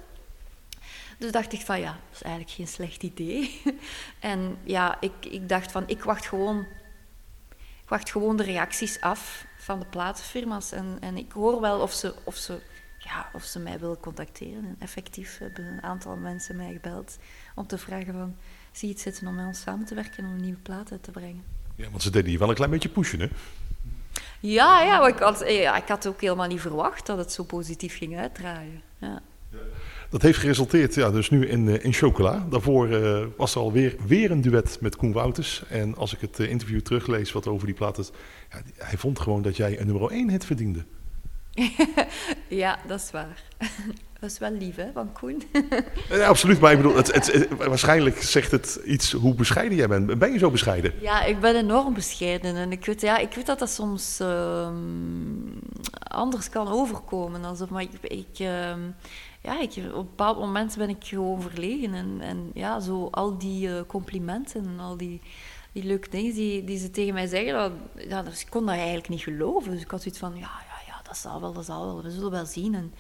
dus 1.19 1.33
dacht 1.33 1.53
ik 1.53 1.61
van 1.61 1.81
ja, 1.81 1.91
dat 1.93 2.15
is 2.15 2.23
eigenlijk 2.23 2.55
geen 2.55 2.69
slecht 2.69 3.03
idee. 3.03 3.63
en 4.21 4.59
ja, 4.65 5.01
ik, 5.01 5.13
ik 5.21 5.49
dacht 5.49 5.73
van 5.73 5.85
ik 5.87 6.05
wacht 6.05 6.27
gewoon, 6.27 6.67
ik 7.83 7.89
wacht 7.89 8.11
gewoon 8.11 8.37
de 8.37 8.43
reacties 8.43 9.01
af 9.01 9.47
van 9.57 9.81
de 9.81 9.87
platenfirma's. 9.87 10.73
En, 10.73 10.97
en 11.01 11.17
ik 11.17 11.33
hoor 11.33 11.61
wel 11.61 11.81
of 11.81 11.93
ze, 11.93 12.15
of, 12.25 12.37
ze, 12.37 12.61
ja, 12.99 13.31
of 13.33 13.45
ze 13.45 13.59
mij 13.59 13.79
willen 13.79 14.01
contacteren. 14.01 14.65
En 14.65 14.77
effectief 14.79 15.39
hebben 15.39 15.65
een 15.65 15.83
aantal 15.83 16.17
mensen 16.17 16.57
mij 16.57 16.73
gebeld 16.73 17.19
om 17.55 17.67
te 17.67 17.79
vragen 17.79 18.13
van 18.13 18.37
zie 18.73 18.89
je 18.89 18.95
het 18.95 19.03
zitten 19.03 19.27
om 19.27 19.35
met 19.35 19.47
ons 19.47 19.61
samen 19.61 19.87
te 19.87 19.95
werken 19.95 20.25
om 20.25 20.31
een 20.31 20.41
nieuwe 20.41 20.61
plaat 20.61 20.93
uit 20.93 21.03
te 21.03 21.11
brengen. 21.11 21.45
Ja, 21.75 21.91
want 21.91 22.03
ze 22.03 22.11
deden 22.11 22.29
hier 22.29 22.39
wel 22.39 22.49
een 22.49 22.55
klein 22.55 22.71
beetje 22.71 22.89
pushen, 22.89 23.21
hè? 23.21 23.29
Ja, 24.41 24.83
ja, 24.83 25.07
ik 25.07 25.19
had, 25.19 25.45
ja, 25.47 25.77
ik 25.77 25.89
had 25.89 26.07
ook 26.07 26.21
helemaal 26.21 26.47
niet 26.47 26.61
verwacht 26.61 27.07
dat 27.07 27.19
het 27.19 27.33
zo 27.33 27.45
positief 27.45 27.97
ging 27.97 28.19
uitdraaien. 28.19 28.83
Ja. 28.99 29.23
Dat 30.11 30.23
heeft 30.23 30.39
geresulteerd 30.39 30.95
ja, 30.95 31.11
dus 31.11 31.31
nu 31.31 31.47
in, 31.47 31.69
eh, 31.69 31.85
in 31.85 31.93
Chocola. 31.93 32.47
Daarvoor 32.51 32.89
uh, 32.89 33.27
was 33.37 33.55
er 33.55 33.61
alweer 33.61 33.97
weer 34.07 34.31
een 34.31 34.41
duet 34.41 34.79
met 34.81 34.97
Koen 34.97 35.13
Wouters. 35.13 35.63
En 35.69 35.97
als 35.97 36.15
ik 36.15 36.21
het 36.21 36.39
interview 36.39 36.81
teruglees 36.81 37.33
wat 37.33 37.47
over 37.47 37.67
die 37.67 37.75
plaat 37.75 37.99
is... 37.99 38.11
Ja, 38.51 38.63
hij 38.77 38.99
vond 38.99 39.21
gewoon 39.21 39.43
dat 39.43 39.57
jij 39.57 39.81
een 39.81 39.87
nummer 39.87 40.11
1 40.11 40.31
hit 40.31 40.45
verdiende. 40.45 40.85
ja, 42.49 42.79
dat 42.87 43.01
is 43.01 43.11
waar. 43.11 43.43
Dat 44.21 44.31
is 44.31 44.39
wel 44.39 44.51
lief, 44.51 44.77
hè, 44.77 44.93
van 44.93 45.13
Koen? 45.13 45.43
ja, 46.11 46.27
absoluut, 46.27 46.61
maar 46.61 46.73
ik 46.73 46.77
bedoel, 46.77 46.97
het, 46.97 47.15
het, 47.15 47.49
waarschijnlijk 47.57 48.23
zegt 48.23 48.51
het 48.51 48.81
iets 48.85 49.13
hoe 49.13 49.35
bescheiden 49.35 49.77
jij 49.77 49.89
bent. 49.89 50.19
Ben 50.19 50.33
je 50.33 50.39
zo 50.39 50.51
bescheiden? 50.51 50.93
Ja, 51.01 51.25
ik 51.25 51.41
ben 51.41 51.57
enorm 51.57 51.95
bescheiden. 51.95 52.57
En 52.57 52.73
ik 52.73 52.87
weet, 52.87 53.01
ja, 53.01 53.19
ik 53.19 53.35
weet 53.35 53.47
dat 53.47 53.59
dat 53.59 53.71
soms 53.71 54.21
uh, 54.21 54.69
anders 55.99 56.49
kan 56.49 56.69
overkomen. 56.69 57.45
Alsof, 57.45 57.69
maar 57.69 57.83
ik... 57.83 57.91
ik 58.03 58.39
uh, 58.39 58.73
ja, 59.43 59.61
ik, 59.61 59.71
op 59.77 59.85
een 59.85 59.93
bepaald 59.93 60.39
moment 60.39 60.77
ben 60.77 60.89
ik 60.89 61.05
gewoon 61.05 61.43
verlegen. 61.43 61.95
En, 61.95 62.21
en 62.21 62.51
ja, 62.55 62.81
zo 62.81 63.09
al 63.11 63.39
die 63.39 63.69
uh, 63.69 63.81
complimenten 63.87 64.65
en 64.65 64.81
al 64.81 64.97
die, 64.97 65.21
die 65.73 65.85
leuke 65.85 66.11
dingen 66.11 66.35
die, 66.35 66.65
die 66.65 66.79
ze 66.79 66.91
tegen 66.91 67.15
mij 67.15 67.27
zeggen, 67.27 67.53
dat, 67.53 67.73
ja, 68.09 68.23
dus 68.23 68.41
ik 68.41 68.51
kon 68.51 68.67
dat 68.67 68.75
eigenlijk 68.75 69.09
niet 69.09 69.23
geloven. 69.23 69.71
Dus 69.71 69.83
ik 69.83 69.91
had 69.91 70.03
zoiets 70.03 70.21
van, 70.21 70.33
ja, 70.35 70.41
ja, 70.41 70.87
ja, 70.87 71.01
dat 71.03 71.17
zal 71.17 71.41
wel, 71.41 71.53
dat 71.53 71.65
zal 71.65 71.85
wel, 71.85 72.03
we 72.03 72.11
zullen 72.11 72.31
wel 72.31 72.47
zien. 72.47 72.75
En 72.75 72.93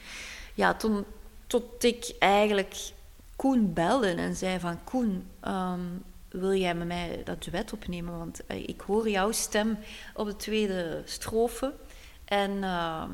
ja, 0.59 0.75
toen, 0.75 1.05
tot 1.47 1.85
ik 1.85 2.15
eigenlijk 2.19 2.93
Koen 3.37 3.73
belde 3.73 4.11
en 4.11 4.37
zei 4.37 4.59
van, 4.59 4.85
Koen, 4.85 5.27
um, 5.47 6.03
wil 6.29 6.55
jij 6.55 6.75
met 6.75 6.87
mij 6.87 7.23
dat 7.25 7.45
duet 7.45 7.73
opnemen? 7.73 8.19
Want 8.19 8.41
uh, 8.49 8.69
ik 8.69 8.81
hoor 8.81 9.09
jouw 9.09 9.33
stem 9.33 9.79
op 10.15 10.27
de 10.27 10.37
tweede 10.37 11.03
strofe. 11.05 11.75
En... 12.25 12.51
Uh, 12.51 13.05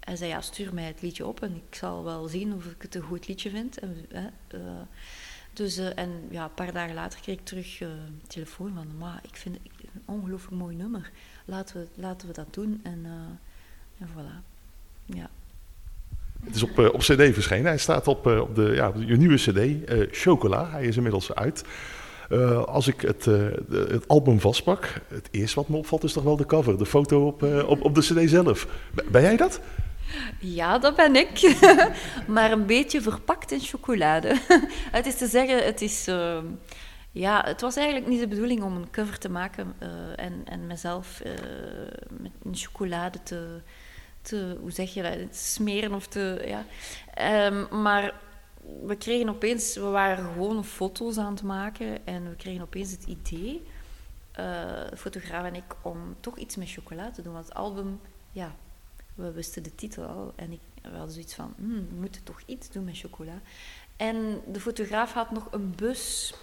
hij 0.00 0.16
zei, 0.16 0.30
ja, 0.30 0.40
stuur 0.40 0.74
mij 0.74 0.84
het 0.84 1.02
liedje 1.02 1.26
op 1.26 1.42
en 1.42 1.54
ik 1.54 1.74
zal 1.74 2.04
wel 2.04 2.28
zien 2.28 2.54
of 2.54 2.64
ik 2.64 2.82
het 2.82 2.94
een 2.94 3.02
goed 3.02 3.28
liedje 3.28 3.50
vind. 3.50 3.78
En, 3.78 4.06
uh, 4.54 4.60
dus, 5.52 5.78
uh, 5.78 5.98
en 5.98 6.26
ja, 6.30 6.44
een 6.44 6.54
paar 6.54 6.72
dagen 6.72 6.94
later 6.94 7.20
kreeg 7.20 7.38
ik 7.38 7.44
terug 7.44 7.80
een 7.80 8.22
telefoon 8.26 8.74
van, 8.74 8.96
maar 8.98 9.20
ik 9.22 9.36
vind 9.36 9.58
het 9.62 9.72
een 9.82 10.02
ongelooflijk 10.04 10.56
mooi 10.56 10.76
nummer. 10.76 11.10
Laten 11.44 11.76
we, 11.80 12.00
laten 12.00 12.28
we 12.28 12.34
dat 12.34 12.54
doen. 12.54 12.80
En, 12.82 13.06
en 13.98 14.08
voilà. 14.08 14.44
Ja. 15.04 15.30
Het 16.44 16.54
is 16.54 16.62
op, 16.62 16.78
op 16.78 17.00
cd 17.00 17.34
verschenen. 17.34 17.66
Hij 17.66 17.78
staat 17.78 18.08
op, 18.08 18.26
op, 18.26 18.54
de, 18.54 18.72
ja, 18.74 18.92
je 19.06 19.16
nieuwe 19.16 19.36
cd, 19.36 19.90
Chocola. 20.10 20.70
Hij 20.70 20.84
is 20.84 20.96
inmiddels 20.96 21.34
uit. 21.34 21.64
Uh, 22.30 22.62
als 22.64 22.86
ik 22.86 23.00
het, 23.00 23.26
uh, 23.26 23.46
het, 23.70 24.08
album 24.08 24.40
vastpak, 24.40 25.00
het 25.08 25.28
eerste 25.30 25.56
wat 25.56 25.68
me 25.68 25.76
opvalt 25.76 26.04
is 26.04 26.12
toch 26.12 26.22
wel 26.22 26.36
de 26.36 26.46
cover, 26.46 26.78
de 26.78 26.86
foto 26.86 27.26
op, 27.26 27.42
uh, 27.42 27.68
op, 27.68 27.84
op 27.84 27.94
de 27.94 28.00
cd 28.00 28.30
zelf. 28.30 28.66
Ben 29.10 29.22
jij 29.22 29.36
dat? 29.36 29.60
Ja, 30.38 30.78
dat 30.78 30.96
ben 30.96 31.16
ik. 31.16 31.56
maar 32.26 32.52
een 32.52 32.66
beetje 32.66 33.00
verpakt 33.00 33.52
in 33.52 33.60
chocolade. 33.60 34.36
het 34.98 35.06
is 35.06 35.16
te 35.16 35.26
zeggen, 35.26 35.64
het 35.64 35.80
is... 35.80 36.08
Uh, 36.08 36.38
ja, 37.12 37.42
het 37.44 37.60
was 37.60 37.76
eigenlijk 37.76 38.06
niet 38.08 38.20
de 38.20 38.28
bedoeling 38.28 38.62
om 38.62 38.76
een 38.76 38.90
cover 38.90 39.18
te 39.18 39.30
maken 39.30 39.74
uh, 39.82 39.88
en, 40.16 40.42
en 40.44 40.66
mezelf 40.66 41.22
uh, 41.26 41.32
met 42.20 42.32
een 42.42 42.56
chocolade 42.56 43.22
te, 43.22 43.60
te... 44.22 44.56
Hoe 44.60 44.70
zeg 44.70 44.94
je 44.94 45.02
dat? 45.02 45.12
Te 45.12 45.38
smeren 45.38 45.94
of 45.94 46.06
te... 46.06 46.44
Ja. 46.46 46.64
Um, 47.46 47.82
maar 47.82 48.14
we 48.82 48.96
kregen 48.96 49.28
opeens... 49.28 49.74
We 49.74 49.80
waren 49.80 50.24
gewoon 50.32 50.64
foto's 50.64 51.18
aan 51.18 51.32
het 51.32 51.42
maken 51.42 52.06
en 52.06 52.28
we 52.28 52.36
kregen 52.36 52.62
opeens 52.62 52.90
het 52.90 53.04
idee, 53.04 53.62
de 54.32 54.96
fotograaf 54.96 55.44
en 55.44 55.54
ik, 55.54 55.74
om 55.82 56.16
toch 56.20 56.36
iets 56.36 56.56
met 56.56 56.70
chocolade 56.70 57.10
te 57.10 57.22
doen. 57.22 57.32
Want 57.32 57.44
het 57.44 57.54
album... 57.54 58.00
Ja, 58.32 58.54
we 59.14 59.32
wisten 59.32 59.62
de 59.62 59.74
titel 59.74 60.04
al 60.04 60.32
en 60.36 60.52
ik, 60.52 60.60
hadden 60.82 61.10
zoiets 61.10 61.34
van, 61.34 61.54
hmm, 61.56 61.88
we 61.88 61.94
moeten 62.00 62.22
toch 62.22 62.40
iets 62.46 62.70
doen 62.70 62.84
met 62.84 62.98
chocola. 62.98 63.40
En 63.96 64.40
de 64.46 64.60
fotograaf 64.60 65.12
had 65.12 65.30
nog 65.30 65.48
een 65.50 65.74
bus 65.76 66.34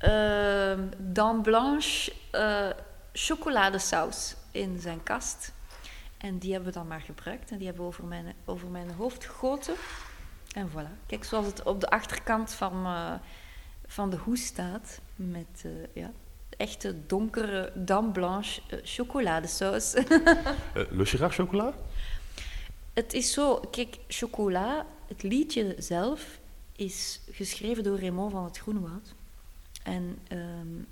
uh, 0.00 0.78
Dame 0.98 1.40
Blanche 1.42 2.12
uh, 2.32 2.68
chocoladesaus 3.12 4.36
in 4.50 4.80
zijn 4.80 5.02
kast. 5.02 5.52
En 6.18 6.38
die 6.38 6.52
hebben 6.52 6.72
we 6.72 6.78
dan 6.78 6.86
maar 6.86 7.00
gebruikt 7.00 7.50
en 7.50 7.56
die 7.56 7.66
hebben 7.66 7.84
we 7.84 7.90
over 7.90 8.04
mijn, 8.04 8.34
over 8.44 8.68
mijn 8.68 8.90
hoofd 8.90 9.24
gegoten. 9.24 9.74
En 10.52 10.70
voilà. 10.70 11.06
Kijk, 11.06 11.24
zoals 11.24 11.46
het 11.46 11.62
op 11.62 11.80
de 11.80 11.90
achterkant 11.90 12.52
van, 12.52 12.86
uh, 12.86 13.12
van 13.86 14.10
de 14.10 14.16
hoes 14.16 14.44
staat, 14.44 15.00
met 15.16 15.62
uh, 15.66 15.72
ja, 15.92 16.10
echte 16.56 17.06
donkere 17.06 17.72
Dame 17.74 18.10
Blanche 18.10 18.60
uh, 18.70 18.78
chocoladesaus. 18.82 19.94
lust 20.90 21.12
je 21.12 21.16
graag 21.16 21.34
chocola? 21.34 21.74
Het 22.92 23.12
is 23.12 23.32
zo, 23.32 23.60
kijk, 23.70 23.98
chocola, 24.08 24.86
het 25.06 25.22
liedje 25.22 25.74
zelf 25.78 26.38
is 26.72 27.20
geschreven 27.30 27.82
door 27.82 28.00
Raymond 28.00 28.32
van 28.32 28.44
het 28.44 28.58
Groenwoud. 28.58 29.14
En 29.82 30.18
um, 30.32 30.86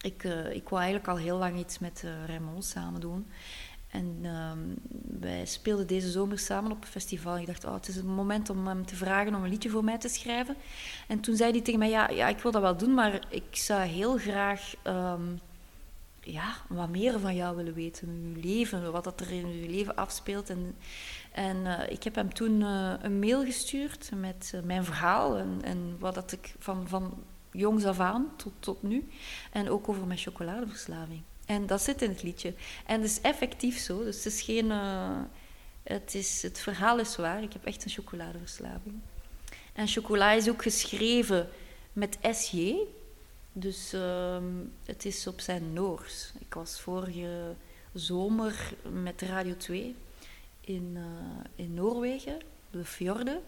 ik, 0.00 0.22
ik 0.52 0.68
wou 0.68 0.82
eigenlijk 0.82 1.08
al 1.08 1.16
heel 1.16 1.36
lang 1.36 1.58
iets 1.58 1.78
met 1.78 2.04
Raymond 2.26 2.64
samen 2.64 3.00
doen. 3.00 3.26
En 3.90 4.24
um, 4.24 4.74
wij 5.20 5.46
speelden 5.46 5.86
deze 5.86 6.10
zomer 6.10 6.38
samen 6.38 6.72
op 6.72 6.82
een 6.82 6.88
festival. 6.88 7.38
Ik 7.38 7.46
dacht, 7.46 7.64
oh, 7.64 7.74
het 7.74 7.88
is 7.88 7.96
het 7.96 8.04
moment 8.04 8.50
om 8.50 8.66
hem 8.66 8.86
te 8.86 8.96
vragen 8.96 9.34
om 9.34 9.42
een 9.42 9.50
liedje 9.50 9.70
voor 9.70 9.84
mij 9.84 9.98
te 9.98 10.08
schrijven. 10.08 10.56
En 11.08 11.20
toen 11.20 11.36
zei 11.36 11.50
hij 11.50 11.60
tegen 11.60 11.78
mij, 11.78 11.90
ja, 11.90 12.08
ja 12.08 12.28
ik 12.28 12.38
wil 12.38 12.50
dat 12.50 12.62
wel 12.62 12.76
doen, 12.76 12.94
maar 12.94 13.20
ik 13.28 13.56
zou 13.56 13.80
heel 13.82 14.16
graag 14.18 14.74
um, 14.86 15.40
ja, 16.20 16.56
wat 16.68 16.88
meer 16.88 17.18
van 17.18 17.34
jou 17.34 17.56
willen 17.56 17.74
weten, 17.74 18.08
uw 18.08 18.40
leven, 18.40 18.92
wat 18.92 19.04
dat 19.04 19.20
er 19.20 19.30
in 19.30 19.46
uw 19.46 19.66
leven 19.66 19.96
afspeelt. 19.96 20.50
En, 20.50 20.76
en 21.32 21.56
uh, 21.56 21.90
ik 21.90 22.04
heb 22.04 22.14
hem 22.14 22.34
toen 22.34 22.60
uh, 22.60 22.92
een 23.00 23.18
mail 23.18 23.44
gestuurd 23.44 24.10
met 24.16 24.52
uh, 24.54 24.62
mijn 24.62 24.84
verhaal 24.84 25.36
en, 25.36 25.58
en 25.62 25.96
wat 25.98 26.14
dat 26.14 26.32
ik 26.32 26.54
van, 26.58 26.88
van 26.88 27.24
jongs 27.50 27.84
af 27.84 28.00
aan 28.00 28.26
tot, 28.36 28.52
tot 28.58 28.82
nu. 28.82 29.08
En 29.52 29.70
ook 29.70 29.88
over 29.88 30.06
mijn 30.06 30.18
chocoladeverslaving. 30.18 31.22
En 31.50 31.66
dat 31.66 31.82
zit 31.82 32.02
in 32.02 32.10
het 32.10 32.22
liedje. 32.22 32.54
En 32.86 33.00
het 33.00 33.10
is 33.10 33.20
effectief 33.20 33.78
zo. 33.78 34.04
Dus 34.04 34.16
het 34.16 34.26
is 34.32 34.42
geen. 34.42 34.70
het, 35.82 36.14
is, 36.14 36.42
het 36.42 36.58
verhaal 36.58 36.98
is 36.98 37.16
waar. 37.16 37.42
Ik 37.42 37.52
heb 37.52 37.64
echt 37.64 37.84
een 37.84 37.90
chocoladeverslaving. 37.90 38.94
En 39.72 39.88
chocola 39.88 40.32
is 40.32 40.48
ook 40.48 40.62
geschreven 40.62 41.48
met 41.92 42.18
SJ. 42.22 42.74
Dus 43.52 43.94
uh, 43.94 44.36
het 44.84 45.04
is 45.04 45.26
op 45.26 45.40
zijn 45.40 45.72
Noors. 45.72 46.32
Ik 46.38 46.54
was 46.54 46.80
vorige 46.80 47.54
zomer 47.92 48.74
met 49.02 49.22
Radio 49.22 49.56
2 49.56 49.96
in, 50.60 50.92
uh, 50.96 51.04
in 51.54 51.74
Noorwegen, 51.74 52.38
de 52.70 52.84
fjorden. 52.84 53.42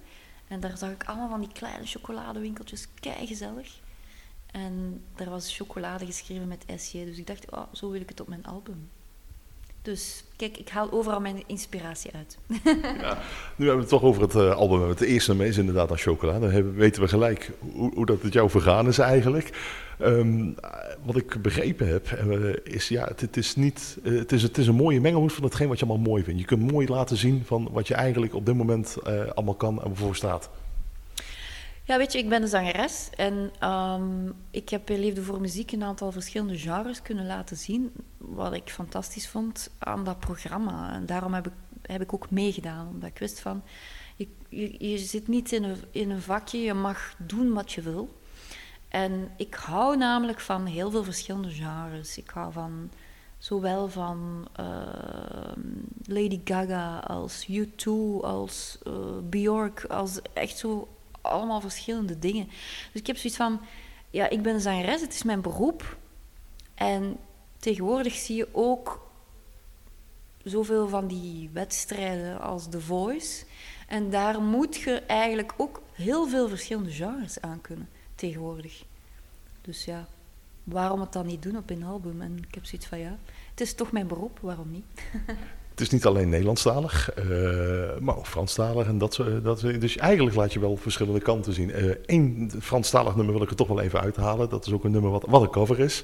En 0.49 0.61
daar 0.61 0.79
zag 0.79 0.91
ik 0.91 1.05
allemaal 1.05 1.29
van 1.29 1.41
die 1.41 1.53
kleine 1.53 1.87
chocoladewinkeltjes, 1.87 2.89
kei 3.01 3.27
gezellig. 3.27 3.81
En 4.53 5.03
daar 5.17 5.31
was 5.31 5.57
chocolade 5.57 6.07
geschreven 6.07 6.49
met 6.49 6.65
SJ. 6.77 7.05
Dus 7.05 7.19
ik 7.19 7.27
dacht, 7.27 7.51
oh, 7.51 7.63
zo 7.73 7.91
wil 7.91 8.01
ik 8.01 8.09
het 8.09 8.21
op 8.21 8.29
mijn 8.29 8.45
album. 8.45 8.89
Dus 9.83 10.25
kijk, 10.37 10.59
ik 10.59 10.69
haal 10.69 10.93
overal 10.93 11.21
mijn 11.21 11.43
inspiratie 11.47 12.11
uit. 12.15 12.39
ja, 13.01 13.19
nu 13.57 13.67
hebben 13.67 13.75
we 13.75 13.81
het 13.81 13.89
toch 13.89 14.03
over 14.03 14.23
het 14.23 14.35
uh, 14.35 14.55
album. 14.55 14.89
Het 14.89 15.01
eerste 15.01 15.31
nummer 15.31 15.47
is 15.47 15.59
inderdaad 15.59 15.91
aan 15.91 15.99
chocola. 15.99 16.39
Dan 16.39 16.51
hebben, 16.51 16.75
weten 16.75 17.03
we 17.03 17.09
gelijk 17.09 17.51
hoe, 17.59 17.95
hoe, 17.95 18.07
dat 18.07 18.23
het 18.23 18.33
jou 18.33 18.51
vergaan 18.51 18.89
is 18.89 18.99
eigenlijk. 18.99 19.81
Um, 20.01 20.55
wat 21.05 21.17
ik 21.17 21.43
begrepen 21.43 21.89
heb, 21.89 22.25
uh, 22.27 22.55
is 22.63 22.89
ja, 22.89 23.09
het, 23.17 23.37
is 23.37 23.57
niet, 23.57 23.99
het, 24.03 24.33
is, 24.33 24.43
het 24.43 24.59
is 24.59 24.67
een 24.67 24.75
mooie 24.75 25.01
mengelmoes 25.01 25.35
van 25.35 25.45
hetgeen 25.45 25.69
wat 25.69 25.79
je 25.79 25.87
allemaal 25.87 26.11
mooi 26.11 26.25
vindt. 26.25 26.41
Je 26.41 26.47
kunt 26.47 26.73
mooi 26.73 26.89
laten 26.89 27.17
zien 27.17 27.43
van 27.45 27.69
wat 27.73 27.89
je 27.89 27.95
eigenlijk 27.95 28.35
op 28.35 28.47
dit 28.47 28.55
moment 28.57 28.97
allemaal 29.35 29.55
kan 29.55 29.83
en 29.83 29.97
voor 29.97 30.17
staat. 30.17 30.51
Ja, 31.85 31.99
weet 31.99 32.13
je, 32.13 32.19
ik 32.19 32.29
ben 32.29 32.43
een 32.43 32.49
zangeres 32.49 33.11
en 33.17 33.51
ehm, 33.59 34.31
ik 34.51 34.69
heb 34.69 34.91
in 34.91 34.99
Leefde 35.01 35.23
voor 35.23 35.41
Muziek 35.41 35.73
een 35.73 35.83
aantal 35.83 36.13
verschillende 36.13 36.59
genres 36.59 37.03
kunnen 37.03 37.27
laten 37.27 37.57
zien, 37.57 37.93
wat 38.19 38.53
ik 38.53 38.71
fantastisch 38.71 39.29
vond 39.29 39.71
aan 39.79 40.05
dat 40.05 40.19
programma. 40.19 40.93
En 40.93 41.07
daarom 41.07 41.35
heb 41.35 41.47
ik, 41.47 41.53
heb 41.83 42.01
ik 42.03 42.13
ook 42.15 42.31
meegedaan, 42.31 42.89
omdat 42.89 43.09
ik 43.09 43.19
wist 43.19 43.41
van, 43.41 43.63
je, 44.79 44.99
zit 44.99 45.29
niet 45.29 45.53
in 45.53 45.65
een, 45.65 45.77
in 45.91 46.11
een 46.11 46.23
vakje, 46.23 46.59
je 46.59 46.75
mag 46.75 47.15
doen 47.19 47.53
wat 47.53 47.73
je 47.73 47.83
wil. 47.83 48.21
En 48.89 49.31
ik 49.37 49.55
hou 49.55 49.97
namelijk 49.97 50.41
van 50.41 50.67
heel 50.67 50.91
veel 50.91 51.05
verschillende 51.05 51.51
genres. 51.51 52.19
Ik 52.19 52.31
hou 52.31 52.53
van 52.53 52.91
zowel 53.39 53.89
van 53.89 54.49
ehm, 54.53 55.61
Lady 56.05 56.41
Gaga 56.45 56.99
als 56.99 57.49
U2 57.51 57.91
als 58.21 58.79
uh, 58.87 58.95
Bjork, 59.23 59.85
als 59.85 60.21
echt 60.33 60.59
zo 60.59 60.89
allemaal 61.23 61.61
verschillende 61.61 62.19
dingen. 62.19 62.47
Dus 62.93 63.01
ik 63.01 63.07
heb 63.07 63.17
zoiets 63.17 63.37
van, 63.37 63.61
ja, 64.11 64.29
ik 64.29 64.43
ben 64.43 64.61
zangeres, 64.61 65.01
het 65.01 65.15
is 65.15 65.23
mijn 65.23 65.41
beroep. 65.41 65.97
En 66.75 67.17
tegenwoordig 67.59 68.15
zie 68.15 68.37
je 68.37 68.49
ook 68.53 69.11
zoveel 70.45 70.89
van 70.89 71.07
die 71.07 71.51
wedstrijden 71.53 72.41
als 72.41 72.69
The 72.69 72.81
Voice. 72.81 73.45
En 73.89 74.11
daar 74.11 74.41
moet 74.41 74.77
je 74.77 75.01
eigenlijk 75.01 75.53
ook 75.57 75.83
heel 75.93 76.29
veel 76.29 76.49
verschillende 76.49 76.91
genres 76.91 77.41
aan 77.41 77.61
kunnen 77.61 77.89
tegenwoordig. 78.15 78.85
Dus 79.61 79.85
ja, 79.85 80.09
waarom 80.65 81.01
het 81.01 81.13
dan 81.13 81.27
niet 81.27 81.43
doen 81.43 81.57
op 81.57 81.71
een 81.71 81.85
album? 81.85 82.21
En 82.21 82.39
ik 82.49 82.55
heb 82.55 82.65
zoiets 82.65 82.87
van 82.87 82.99
ja, 82.99 83.19
het 83.51 83.61
is 83.61 83.75
toch 83.75 83.93
mijn 83.93 84.07
beroep, 84.07 84.39
waarom 84.41 84.71
niet? 84.71 84.85
het 85.83 85.93
is 85.93 85.99
niet 85.99 86.07
alleen 86.07 86.29
Nederlandstalig, 86.29 87.11
uh, 87.19 87.25
maar 88.01 88.17
ook 88.17 88.27
Franstalig. 88.27 88.87
En 88.87 88.99
dat, 88.99 89.21
dat, 89.43 89.61
dus 89.61 89.97
eigenlijk 89.97 90.37
laat 90.37 90.53
je 90.53 90.61
wel 90.61 90.77
verschillende 90.77 91.21
kanten 91.21 91.53
zien. 91.53 91.73
Eén 92.07 92.53
Franstalig 92.61 93.17
nummer 93.17 93.35
wil 93.35 93.43
ik 93.43 93.51
er 93.51 93.57
toch 93.57 93.69
wel 93.69 93.81
even 93.81 94.01
uithalen. 94.01 94.49
Dat 94.49 94.67
is 94.67 94.73
ook 94.73 94.85
een 94.85 94.91
nummer 94.91 95.11
wat, 95.11 95.25
wat 95.29 95.43
een 95.43 95.51
cover 95.51 95.81
is. 95.81 96.03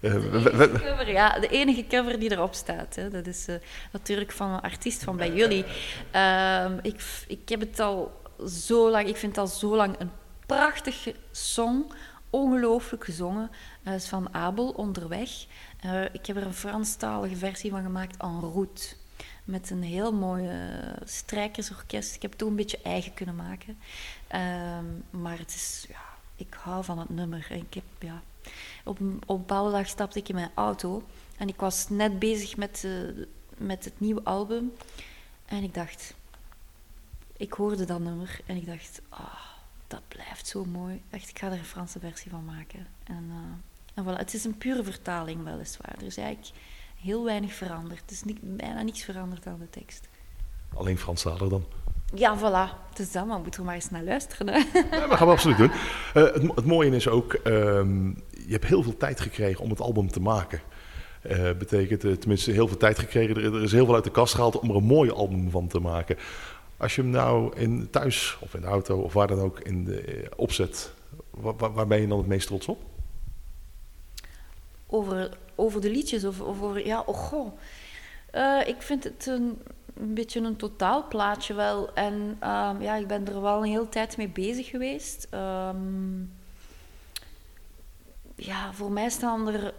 De, 0.00 0.70
cover, 0.72 1.10
ja, 1.10 1.38
de 1.40 1.48
enige 1.48 1.86
cover 1.86 2.18
die 2.18 2.32
erop 2.32 2.54
staat. 2.54 2.94
Hè. 2.94 3.10
Dat 3.10 3.26
is 3.26 3.46
natuurlijk 3.92 4.32
van 4.32 4.50
een 4.50 4.60
artiest 4.60 5.04
van 5.04 5.16
bij 5.16 5.32
jullie. 5.32 5.64
Ehm, 6.10 6.78
ik, 6.82 7.00
ik 7.26 7.48
heb 7.48 7.60
het 7.60 7.80
al 7.80 8.20
zo 8.46 8.90
lang, 8.90 9.08
ik 9.08 9.16
vind 9.16 9.36
het 9.36 9.44
al 9.44 9.50
zo 9.50 9.76
lang 9.76 9.94
een 9.98 10.10
prachtige 10.46 11.14
song 11.30 11.84
ongelooflijk 12.30 13.04
gezongen. 13.04 13.50
Dat 13.84 13.94
is 13.94 14.08
van 14.08 14.34
Abel, 14.34 14.68
Onderweg. 14.68 15.30
Ik 16.12 16.26
heb 16.26 16.36
er 16.36 16.46
een 16.46 16.54
Franstalige 16.54 17.36
versie 17.36 17.70
van 17.70 17.82
gemaakt, 17.82 18.22
en 18.22 18.40
route. 18.40 19.00
Met 19.44 19.70
een 19.70 19.82
heel 19.82 20.12
mooi 20.12 20.44
uh, 20.44 20.92
strijkersorkest. 21.04 22.14
Ik 22.14 22.22
heb 22.22 22.42
ook 22.42 22.48
een 22.48 22.56
beetje 22.56 22.82
eigen 22.82 23.14
kunnen 23.14 23.36
maken. 23.36 23.78
Uh, 24.34 24.78
maar 25.10 25.38
het 25.38 25.54
is, 25.54 25.84
ja, 25.88 26.02
ik 26.36 26.54
hou 26.54 26.84
van 26.84 26.98
het 26.98 27.08
nummer. 27.08 27.46
Ik 27.50 27.74
heb, 27.74 27.84
ja, 27.98 28.22
op, 28.84 29.00
op 29.00 29.00
een 29.00 29.20
bepaalde 29.26 29.70
dag 29.70 29.86
stapte 29.86 30.18
ik 30.18 30.28
in 30.28 30.34
mijn 30.34 30.50
auto. 30.54 31.02
En 31.36 31.48
ik 31.48 31.60
was 31.60 31.88
net 31.88 32.18
bezig 32.18 32.56
met, 32.56 32.82
uh, 32.86 33.24
met 33.56 33.84
het 33.84 34.00
nieuwe 34.00 34.22
album. 34.24 34.72
En 35.44 35.62
ik 35.62 35.74
dacht... 35.74 36.14
Ik 37.36 37.52
hoorde 37.52 37.84
dat 37.84 38.00
nummer 38.00 38.40
en 38.46 38.56
ik 38.56 38.66
dacht... 38.66 39.00
Oh, 39.10 39.40
dat 39.86 40.02
blijft 40.08 40.46
zo 40.46 40.64
mooi. 40.64 41.02
Echt, 41.10 41.28
ik 41.28 41.38
ga 41.38 41.46
er 41.46 41.52
een 41.58 41.64
Franse 41.64 41.98
versie 41.98 42.30
van 42.30 42.44
maken. 42.44 42.86
En, 43.04 43.24
uh, 43.28 43.94
en 43.94 44.04
voilà. 44.04 44.18
Het 44.18 44.34
is 44.34 44.44
een 44.44 44.58
pure 44.58 44.84
vertaling, 44.84 45.44
weliswaar. 45.44 46.02
Is 46.02 46.16
eigenlijk 46.16 46.50
heel 47.02 47.24
weinig 47.24 47.52
veranderd. 47.52 48.00
Het 48.00 48.10
is 48.10 48.22
niet, 48.22 48.38
bijna 48.40 48.82
niets 48.82 49.04
veranderd 49.04 49.46
aan 49.46 49.58
de 49.58 49.70
tekst. 49.70 50.08
Alleen 50.74 50.98
Franstalig 50.98 51.48
dan? 51.48 51.64
Ja, 52.14 52.38
voilà. 52.38 52.88
Het 52.88 52.98
is 52.98 53.12
dat, 53.12 53.26
maar 53.26 53.36
we 53.36 53.42
moeten 53.42 53.60
er 53.60 53.66
maar 53.66 53.74
eens 53.74 53.90
naar 53.90 54.04
luisteren. 54.04 54.48
Hè? 54.48 54.58
Ja, 54.90 55.06
dat 55.06 55.16
gaan 55.16 55.26
we 55.26 55.32
absoluut 55.32 55.56
doen. 55.56 55.70
Uh, 55.70 55.74
het, 56.14 56.42
het, 56.54 56.64
mooie 56.64 56.90
is 56.90 57.08
ook, 57.08 57.40
um, 57.44 58.22
je 58.30 58.52
hebt 58.52 58.64
heel 58.64 58.82
veel 58.82 58.96
tijd 58.96 59.20
gekregen 59.20 59.64
om 59.64 59.70
het 59.70 59.80
album 59.80 60.10
te 60.10 60.20
maken. 60.20 60.60
Uh, 61.30 61.52
betekent 61.58 62.04
uh, 62.04 62.12
tenminste 62.12 62.50
heel 62.50 62.68
veel 62.68 62.76
tijd 62.76 62.98
gekregen. 62.98 63.36
Er, 63.36 63.54
er, 63.54 63.62
is 63.62 63.72
heel 63.72 63.84
veel 63.84 63.94
uit 63.94 64.04
de 64.04 64.10
kast 64.10 64.34
gehaald 64.34 64.58
om 64.58 64.70
er 64.70 64.76
een 64.76 64.84
mooi 64.84 65.10
album 65.10 65.50
van 65.50 65.66
te 65.66 65.80
maken. 65.80 66.16
Als 66.76 66.94
je 66.94 67.02
hem 67.02 67.10
nou 67.10 67.56
in 67.56 67.90
thuis 67.90 68.38
of 68.40 68.54
in 68.54 68.60
de 68.60 68.66
auto 68.66 69.00
of 69.00 69.12
waar 69.12 69.26
dan 69.26 69.40
ook 69.40 69.60
in 69.60 69.84
de, 69.84 70.00
eh, 70.00 70.30
opzet, 70.36 70.92
waar, 71.30 71.72
waar 71.72 71.86
ben 71.86 72.00
je 72.00 72.06
dan 72.06 72.18
het 72.18 72.26
meest 72.26 72.46
trots 72.46 72.66
op? 72.66 72.78
Over, 74.86 75.30
over 75.62 75.80
de 75.80 75.90
liedjes 75.90 76.24
of 76.24 76.40
over, 76.40 76.86
ja, 76.86 77.02
oh 77.06 77.16
goh. 77.16 77.52
Uh, 78.34 78.66
ik 78.66 78.82
vind 78.82 79.04
het 79.04 79.26
een, 79.26 79.58
een, 79.94 80.14
beetje 80.14 80.40
een 80.40 80.56
totaalplaatje 80.56 81.54
wel. 81.54 81.94
En 81.94 82.14
um, 82.40 82.82
ja, 82.82 82.94
ik 82.94 83.06
ben 83.06 83.26
er 83.26 83.40
wel 83.40 83.58
een 83.58 83.70
hele 83.70 83.88
tijd 83.88 84.16
mee 84.16 84.28
bezig 84.28 84.68
geweest. 84.68 85.28
Um, 85.34 86.32
ja, 88.34 88.72
voor 88.72 88.92
mij 88.92 89.08
staan 89.08 89.48
er 89.48 89.74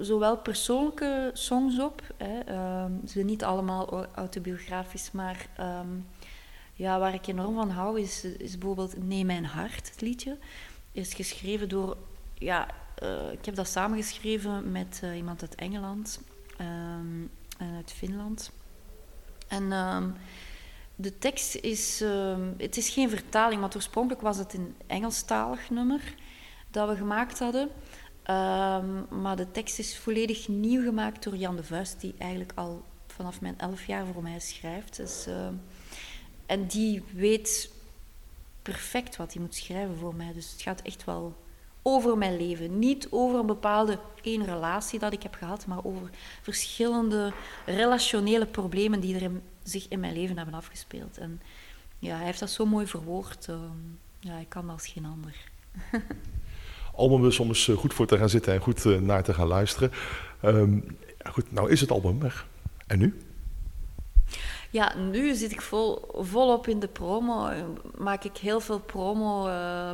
zowel 0.00 0.36
persoonlijke 0.36 1.30
songs 1.32 1.80
op. 1.80 2.02
Hè, 2.16 2.38
um, 2.84 3.00
ze 3.04 3.12
zijn 3.12 3.26
niet 3.26 3.44
allemaal 3.44 4.06
autobiografisch, 4.14 5.10
maar 5.10 5.48
ja, 6.74 6.98
waar 6.98 7.14
ik 7.14 7.26
enorm 7.26 7.54
van 7.54 7.70
hou 7.70 8.00
is, 8.00 8.24
is 8.24 8.58
bijvoorbeeld 8.58 9.06
Neem 9.06 9.26
mijn 9.26 9.44
hart, 9.44 9.90
het 9.90 10.00
liedje. 10.00 10.38
Is 10.92 11.14
geschreven 11.14 11.68
door, 11.68 11.96
ja, 12.34 12.68
uh, 13.02 13.32
ik 13.32 13.44
heb 13.44 13.54
dat 13.54 13.68
samengeschreven 13.68 14.72
met 14.72 15.00
uh, 15.04 15.16
iemand 15.16 15.40
uit 15.42 15.54
Engeland 15.54 16.20
en 16.56 17.30
uit 17.58 17.92
Finland. 17.92 18.50
En 19.48 19.72
um, 19.72 20.14
de 20.94 21.18
tekst 21.18 21.54
is, 21.54 22.00
um, 22.00 22.54
het 22.58 22.76
is 22.76 22.88
geen 22.88 23.10
vertaling, 23.10 23.60
want 23.60 23.74
oorspronkelijk 23.74 24.22
was 24.22 24.38
het 24.38 24.54
een 24.54 24.74
Engelstalig 24.86 25.70
nummer 25.70 26.14
dat 26.70 26.88
we 26.88 26.96
gemaakt 26.96 27.38
hadden. 27.38 27.68
maar 29.22 29.36
de 29.36 29.50
tekst 29.50 29.78
is 29.78 29.98
volledig 29.98 30.48
nieuw 30.48 30.82
gemaakt 30.82 31.22
door 31.22 31.36
Jan 31.36 31.56
de 31.56 31.64
Vuist, 31.64 32.00
die 32.00 32.14
eigenlijk 32.18 32.52
al 32.54 32.84
vanaf 33.06 33.40
mijn 33.40 33.58
elf 33.58 33.86
jaar 33.86 34.06
voor 34.06 34.22
mij 34.22 34.40
schrijft. 34.40 34.96
Dus, 34.96 35.26
en 36.46 36.66
die 36.66 37.02
weet 37.12 37.70
perfect 38.62 39.16
wat 39.16 39.32
hij 39.32 39.42
moet 39.42 39.54
schrijven 39.54 39.96
voor 39.96 40.14
mij. 40.14 40.32
Dus 40.32 40.52
het 40.52 40.62
gaat 40.62 40.82
echt 40.82 41.04
wel 41.04 41.36
over 41.88 42.18
mijn 42.18 42.36
leven. 42.36 42.78
Niet 42.78 43.06
over 43.10 43.38
een 43.38 43.46
bepaalde 43.46 43.98
één 44.22 44.44
relatie 44.44 44.98
dat 44.98 45.12
ik 45.12 45.22
heb 45.22 45.34
gehad, 45.34 45.66
maar 45.66 45.84
over 45.84 46.10
verschillende 46.42 47.32
relationele 47.66 48.46
problemen 48.46 49.00
die 49.00 49.18
er 49.18 49.30
zich 49.62 49.88
in 49.88 50.00
mijn 50.00 50.12
leven 50.12 50.36
hebben 50.36 50.54
afgespeeld. 50.54 51.18
En 51.18 51.40
ja, 51.98 52.16
hij 52.16 52.24
heeft 52.24 52.38
dat 52.38 52.50
zo 52.50 52.66
mooi 52.66 52.86
verwoord. 52.86 53.46
Uh, 53.50 53.56
ja, 54.20 54.36
ik 54.38 54.48
kan 54.48 54.70
als 54.70 54.86
geen 54.86 55.04
ander. 55.04 55.36
album 56.94 57.26
is 57.26 57.40
om 57.40 57.48
eens 57.48 57.70
goed 57.76 57.94
voor 57.94 58.06
te 58.06 58.18
gaan 58.18 58.28
zitten 58.28 58.52
en 58.52 58.60
goed 58.60 58.84
uh, 58.84 59.00
naar 59.00 59.22
te 59.22 59.34
gaan 59.34 59.46
luisteren. 59.46 59.90
Um, 60.44 60.98
goed, 61.30 61.52
nou 61.52 61.70
is 61.70 61.80
het 61.80 61.90
album 61.90 62.20
weg. 62.20 62.46
En 62.86 62.98
nu? 62.98 63.16
Ja, 64.70 64.96
nu 64.96 65.34
zit 65.34 65.52
ik 65.52 65.60
vol, 65.60 66.08
volop 66.12 66.66
in 66.66 66.80
de 66.80 66.88
promo. 66.88 67.52
Maak 67.96 68.24
ik 68.24 68.36
heel 68.36 68.60
veel 68.60 68.80
promo. 68.80 69.48
Uh, 69.48 69.90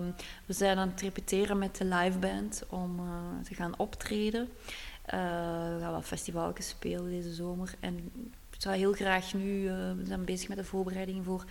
we 0.46 0.52
zijn 0.52 0.78
aan 0.78 0.88
het 0.88 1.00
repeteren 1.00 1.58
met 1.58 1.76
de 1.76 1.84
liveband 1.84 2.62
om 2.68 3.00
uh, 3.00 3.44
te 3.44 3.54
gaan 3.54 3.78
optreden. 3.78 4.40
Uh, 4.42 5.20
we 5.74 5.76
gaan 5.80 5.92
wat 5.92 6.04
festivaljes 6.04 6.68
spelen 6.68 7.10
deze 7.10 7.34
zomer. 7.34 7.74
En 7.80 8.10
ik 8.50 8.62
zou 8.62 8.76
heel 8.76 8.92
graag 8.92 9.34
nu... 9.34 9.64
we 9.70 10.02
zijn 10.04 10.24
bezig 10.24 10.48
met 10.48 10.56
de 10.56 10.64
voorbereidingen 10.64 11.24
voor 11.24 11.44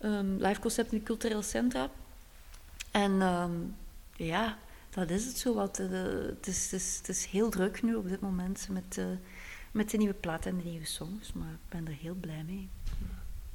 um, 0.00 0.36
live 0.38 0.60
concept 0.60 0.92
in 0.92 0.98
de 0.98 1.04
culturele 1.04 1.42
centra. 1.42 1.90
En 2.90 3.22
um, 3.22 3.76
ja, 4.16 4.58
dat 4.90 5.10
is 5.10 5.24
het 5.24 5.38
zo 5.38 5.54
wat. 5.54 5.76
het, 5.76 6.46
is, 6.46 6.64
het, 6.64 6.80
is, 6.80 6.96
het 6.96 7.08
is 7.08 7.24
heel 7.24 7.50
druk 7.50 7.82
nu 7.82 7.94
op 7.94 8.08
dit 8.08 8.20
moment 8.20 8.68
met 8.70 8.98
met 9.76 9.90
de 9.90 9.96
nieuwe 9.96 10.14
plaat 10.14 10.46
en 10.46 10.56
de 10.56 10.68
nieuwe 10.68 10.86
songs. 10.86 11.32
Maar 11.32 11.52
ik 11.52 11.68
ben 11.68 11.86
er 11.86 11.98
heel 12.00 12.16
blij 12.20 12.44
mee. 12.46 12.68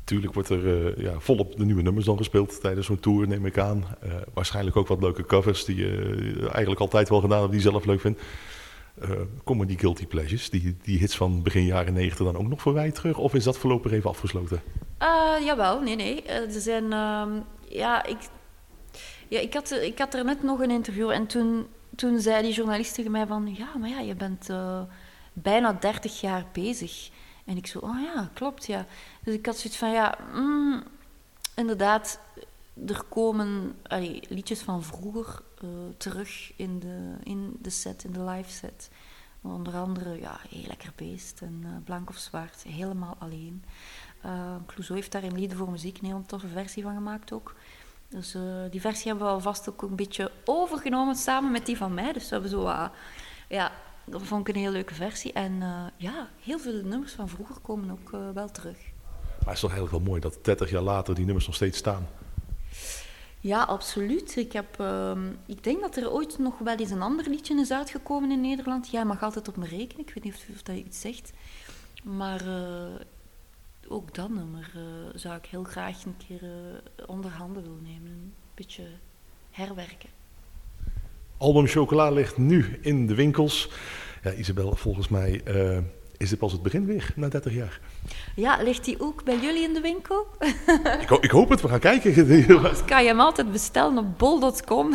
Tuurlijk 0.04 0.34
wordt 0.34 0.50
er 0.50 0.64
uh, 0.64 0.98
ja, 0.98 1.20
volop 1.20 1.58
de 1.58 1.66
nieuwe 1.66 1.82
nummers 1.82 2.06
dan 2.06 2.18
gespeeld 2.18 2.62
tijdens 2.62 2.86
zo'n 2.86 3.00
tour, 3.00 3.28
neem 3.28 3.46
ik 3.46 3.58
aan. 3.58 3.84
Uh, 4.06 4.14
waarschijnlijk 4.34 4.76
ook 4.76 4.88
wat 4.88 5.02
leuke 5.02 5.26
covers 5.26 5.66
die 5.66 5.76
je 5.76 5.88
uh, 5.88 6.42
eigenlijk 6.42 6.80
altijd 6.80 7.10
wel 7.10 7.22
gedaan 7.22 7.40
hebt, 7.40 7.52
die 7.52 7.62
je 7.62 7.70
zelf 7.70 7.86
leuk 7.86 8.00
vindt. 8.00 8.22
komen 9.44 9.68
die 9.68 9.80
Guilty 9.80 10.08
Pleasures, 10.08 10.50
die, 10.50 10.78
die 10.82 10.98
hits 10.98 11.18
van 11.18 11.44
begin 11.44 11.66
jaren 11.66 11.94
negentig 11.94 12.26
dan 12.26 12.38
ook 12.38 12.48
nog 12.48 12.62
voorbij 12.62 12.92
terug? 12.92 13.18
Of 13.18 13.34
is 13.34 13.44
dat 13.44 13.58
voorlopig 13.58 13.92
even 13.92 14.10
afgesloten? 14.10 14.62
jawel, 15.44 15.82
nee, 15.82 15.96
nee. 15.96 16.24
er 16.24 16.62
zijn, 16.62 16.84
uh, 16.84 17.26
ja, 17.68 18.06
ik, 18.06 18.18
ja 19.28 19.40
ik, 19.40 19.54
had, 19.54 19.72
ik 19.72 19.98
had 19.98 20.14
er 20.14 20.26
net 20.26 20.44
nog 20.44 20.60
een 20.60 20.72
interview 20.72 21.10
en 21.10 21.26
toen, 21.28 21.68
toen 21.96 22.20
zei 22.20 22.42
die 22.42 22.54
journalist 22.54 22.96
tegen 22.96 23.12
mij 23.12 23.28
van... 23.28 23.56
Ja, 23.58 23.78
maar 23.80 23.90
ja, 23.90 24.00
je 24.00 24.16
bent 24.16 24.50
bijna 25.34 25.74
30 25.74 26.22
jaar 26.22 26.46
bezig. 26.52 27.10
En 27.46 27.58
ik 27.58 27.68
zo, 27.68 27.80
oh 27.80 28.02
ja, 28.02 28.30
klopt, 28.34 28.66
ja. 28.66 28.86
Dus 29.24 29.34
ik 29.34 29.46
had 29.46 29.58
zoiets 29.58 29.80
van, 29.80 29.92
ja, 29.92 30.18
mm, 30.34 30.84
inderdaad, 31.56 32.20
er 32.88 33.04
komen 33.10 33.76
liedjes 34.30 34.60
van 34.60 34.84
vroeger 34.84 35.42
uh, 35.64 35.70
terug 35.98 36.54
in 36.56 36.80
de, 36.80 37.14
in 37.24 37.58
de 37.62 37.70
set, 37.70 38.04
in 38.04 38.12
de 38.12 38.24
live 38.24 38.52
set. 38.52 38.90
Onder 39.42 39.74
andere, 39.74 40.20
ja, 40.20 40.40
Heel 40.50 40.68
Lekker 40.68 40.92
Beest 40.96 41.42
en 41.42 41.62
uh, 41.64 41.70
Blank 41.84 42.10
of 42.10 42.18
Zwart, 42.18 42.64
helemaal 42.64 43.16
alleen. 43.20 43.64
Uh, 44.26 44.56
Clouseau 44.66 45.00
heeft 45.00 45.12
daar 45.12 45.24
in 45.24 45.36
Lieden 45.36 45.58
voor 45.58 45.72
Muziek 45.72 45.98
een 45.98 46.06
heel 46.06 46.24
toffe 46.26 46.48
versie 46.48 46.84
van 46.84 46.94
gemaakt 46.94 47.32
ook. 47.32 47.56
Dus 48.12 48.34
eh, 48.34 48.42
die 48.70 48.82
versie 48.82 49.08
hebben 49.08 49.28
we 49.28 49.34
alvast 49.34 49.70
ook 49.70 49.82
een 49.82 49.96
beetje 49.96 50.32
overgenomen 50.46 51.16
samen 51.16 51.52
met 51.52 51.66
die 51.66 51.78
van 51.78 51.94
mij. 51.94 52.14
Dus 52.14 52.24
we 52.24 52.30
hebben 52.30 52.50
zo, 52.50 52.66
uh, 52.66 52.88
ja, 53.48 53.72
dat 54.06 54.22
vond 54.22 54.48
ik 54.48 54.56
een 54.56 54.62
heel 54.62 54.72
leuke 54.72 54.94
versie. 54.94 55.34
En 55.34 55.52
uh, 55.52 55.84
ja, 55.98 56.30
heel 56.40 56.60
veel 56.60 56.84
nummers 56.84 57.12
van 57.14 57.30
vroeger 57.30 57.56
komen 57.62 57.92
ook 57.92 58.34
wel 58.34 58.52
terug. 58.52 58.78
Maar 59.18 59.54
het 59.54 59.54
is 59.56 59.60
toch 59.60 59.72
eigenlijk 59.72 60.04
wel 60.04 60.10
mooi 60.10 60.22
dat 60.22 60.38
30 60.42 60.70
jaar 60.70 60.82
later 60.82 61.16
die 61.16 61.26
nummers 61.26 61.46
nog 61.46 61.56
steeds 61.56 61.78
staan. 61.78 62.08
Ja, 63.40 63.64
absoluut. 63.64 64.36
Ik, 64.36 64.52
heb, 64.52 64.80
uh, 64.80 65.18
ik 65.46 65.64
denk 65.64 65.82
dat 65.82 65.96
er 65.96 66.12
ooit 66.12 66.38
nog 66.40 66.58
wel 66.58 66.76
eens 66.76 66.90
een 66.90 67.02
ander 67.02 67.30
liedje 67.30 67.60
is 67.60 67.72
uitgekomen 67.72 68.32
in 68.32 68.42
Nederland. 68.42 68.90
Jij 68.90 69.06
mag 69.06 69.24
altijd 69.24 69.48
op 69.48 69.58
me 69.58 69.66
rekenen. 69.66 70.08
Ik 70.08 70.14
weet 70.14 70.24
niet 70.24 70.34
of, 70.34 70.56
of 70.56 70.64
dat 70.64 70.76
iets 70.76 71.02
zegt. 71.02 71.32
Maar 72.04 72.48
uh, 72.48 72.84
ook 73.88 74.16
dat 74.16 74.30
nummer 74.30 74.72
zou 75.14 75.36
ik 75.36 75.46
heel 75.46 75.64
graag 75.64 76.04
een 76.04 76.18
keer 76.28 76.42
onder 77.06 77.32
handen 77.32 77.64
willen 77.64 77.84
nemen. 77.84 78.12
Een 78.12 78.34
beetje 78.56 78.88
herwerken. 79.52 80.10
Album 81.42 81.68
Chocola 81.68 82.10
ligt 82.10 82.38
nu 82.38 82.80
in 82.82 83.08
de 83.08 83.16
winkels. 83.16 83.70
Ja, 84.24 84.34
Isabel, 84.34 84.76
volgens 84.76 85.08
mij 85.08 85.42
is 86.18 86.30
dit 86.30 86.40
pas 86.40 86.52
het 86.52 86.62
begin 86.62 86.86
weer 86.86 87.14
na 87.16 87.28
30 87.28 87.54
jaar. 87.54 87.80
Ja, 88.36 88.62
ligt 88.64 88.86
die 88.86 89.00
ook 89.00 89.24
bij 89.24 89.40
jullie 89.40 89.64
in 89.64 89.74
de 89.74 89.82
winkel? 89.82 90.28
ik, 91.02 91.10
ho 91.10 91.18
ik, 91.22 91.32
hoop 91.32 91.50
het, 91.50 91.62
we 91.62 91.68
gaan 91.68 91.80
kijken. 91.80 92.28
dus 92.48 92.86
kan 92.86 93.02
je 93.02 93.08
hem 93.08 93.20
altijd 93.20 93.52
bestellen 93.52 93.98
op 93.98 94.18
bol.com. 94.18 94.92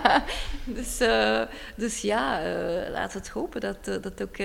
dus, 0.76 1.00
uh, 1.00 1.42
dus 1.76 2.00
ja, 2.00 2.46
uh, 2.46 2.90
laten 2.90 3.12
we 3.12 3.18
het 3.18 3.28
hopen 3.28 3.60
dat 3.60 3.84
dat 3.84 4.22
ook 4.22 4.36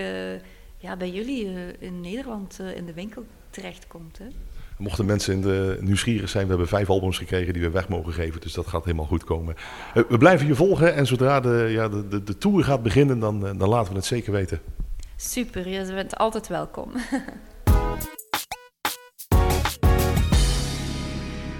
ja, 0.78 0.95
bij 0.97 1.10
jullie 1.10 1.76
in 1.80 2.02
Nederland 2.02 2.60
in 2.76 2.86
de 2.86 2.93
winkel 2.93 3.26
terechtkomt. 3.50 4.17
Hè? 4.17 4.28
Mochten 4.77 5.05
mensen 5.05 5.33
in 5.33 5.41
de 5.41 5.77
nieuwsgierig 5.81 6.29
zijn, 6.29 6.43
we 6.43 6.49
hebben 6.49 6.67
vijf 6.67 6.89
albums 6.89 7.17
gekregen 7.17 7.53
die 7.53 7.61
we 7.61 7.69
weg 7.69 7.87
mogen 7.87 8.13
geven. 8.13 8.41
Dus 8.41 8.53
dat 8.53 8.67
gaat 8.67 8.83
helemaal 8.83 9.05
goed 9.05 9.23
komen. 9.23 9.55
we 9.93 10.17
blijven 10.17 10.47
je 10.47 10.55
volgen 10.55 10.95
en 10.95 11.07
zodra 11.07 11.39
de, 11.39 11.67
ja, 11.69 11.89
de, 11.89 12.07
de, 12.07 12.23
de 12.23 12.37
tour 12.37 12.63
gaat 12.63 12.83
beginnen, 12.83 13.19
dan, 13.19 13.39
dan 13.39 13.69
laten 13.69 13.91
we 13.91 13.97
het 13.97 14.05
zeker 14.05 14.31
weten. 14.31 14.59
Super, 15.15 15.67
je 15.69 15.93
bent 15.93 16.17
altijd 16.17 16.47
welkom. 16.47 16.91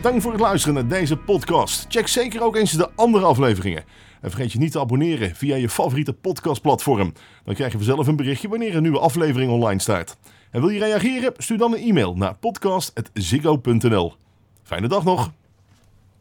Dank 0.02 0.22
voor 0.22 0.32
het 0.32 0.42
luisteren 0.42 0.76
naar 0.76 0.88
deze 0.88 1.18
podcast. 1.18 1.86
Check 1.90 2.08
zeker 2.08 2.44
ook 2.44 2.56
eens 2.56 2.72
de 2.72 2.90
andere 2.96 3.26
afleveringen. 3.26 3.84
En 4.22 4.30
vergeet 4.30 4.52
je 4.52 4.60
niet 4.60 4.72
te 4.72 4.80
abonneren 4.80 5.36
via 5.36 5.56
je 5.56 5.70
favoriete 5.70 6.14
podcastplatform. 6.14 7.14
Dan 7.44 7.56
krijg 7.56 7.72
je 7.72 7.78
vanzelf 7.78 8.08
een 8.08 8.16
berichtje 8.16 8.48
wanneer 8.48 8.76
een 8.76 8.82
nieuwe 8.82 9.00
aflevering 9.00 9.52
online 9.52 9.80
staat. 9.80 10.18
En 10.58 10.64
wil 10.64 10.72
je 10.72 10.80
reageren? 10.80 11.34
Stuur 11.38 11.58
dan 11.58 11.74
een 11.74 11.80
e-mail 11.80 12.16
naar 12.16 12.36
podcast.ziggo.nl. 12.36 14.14
Fijne 14.64 14.88
dag 14.88 15.04
nog! 15.04 15.32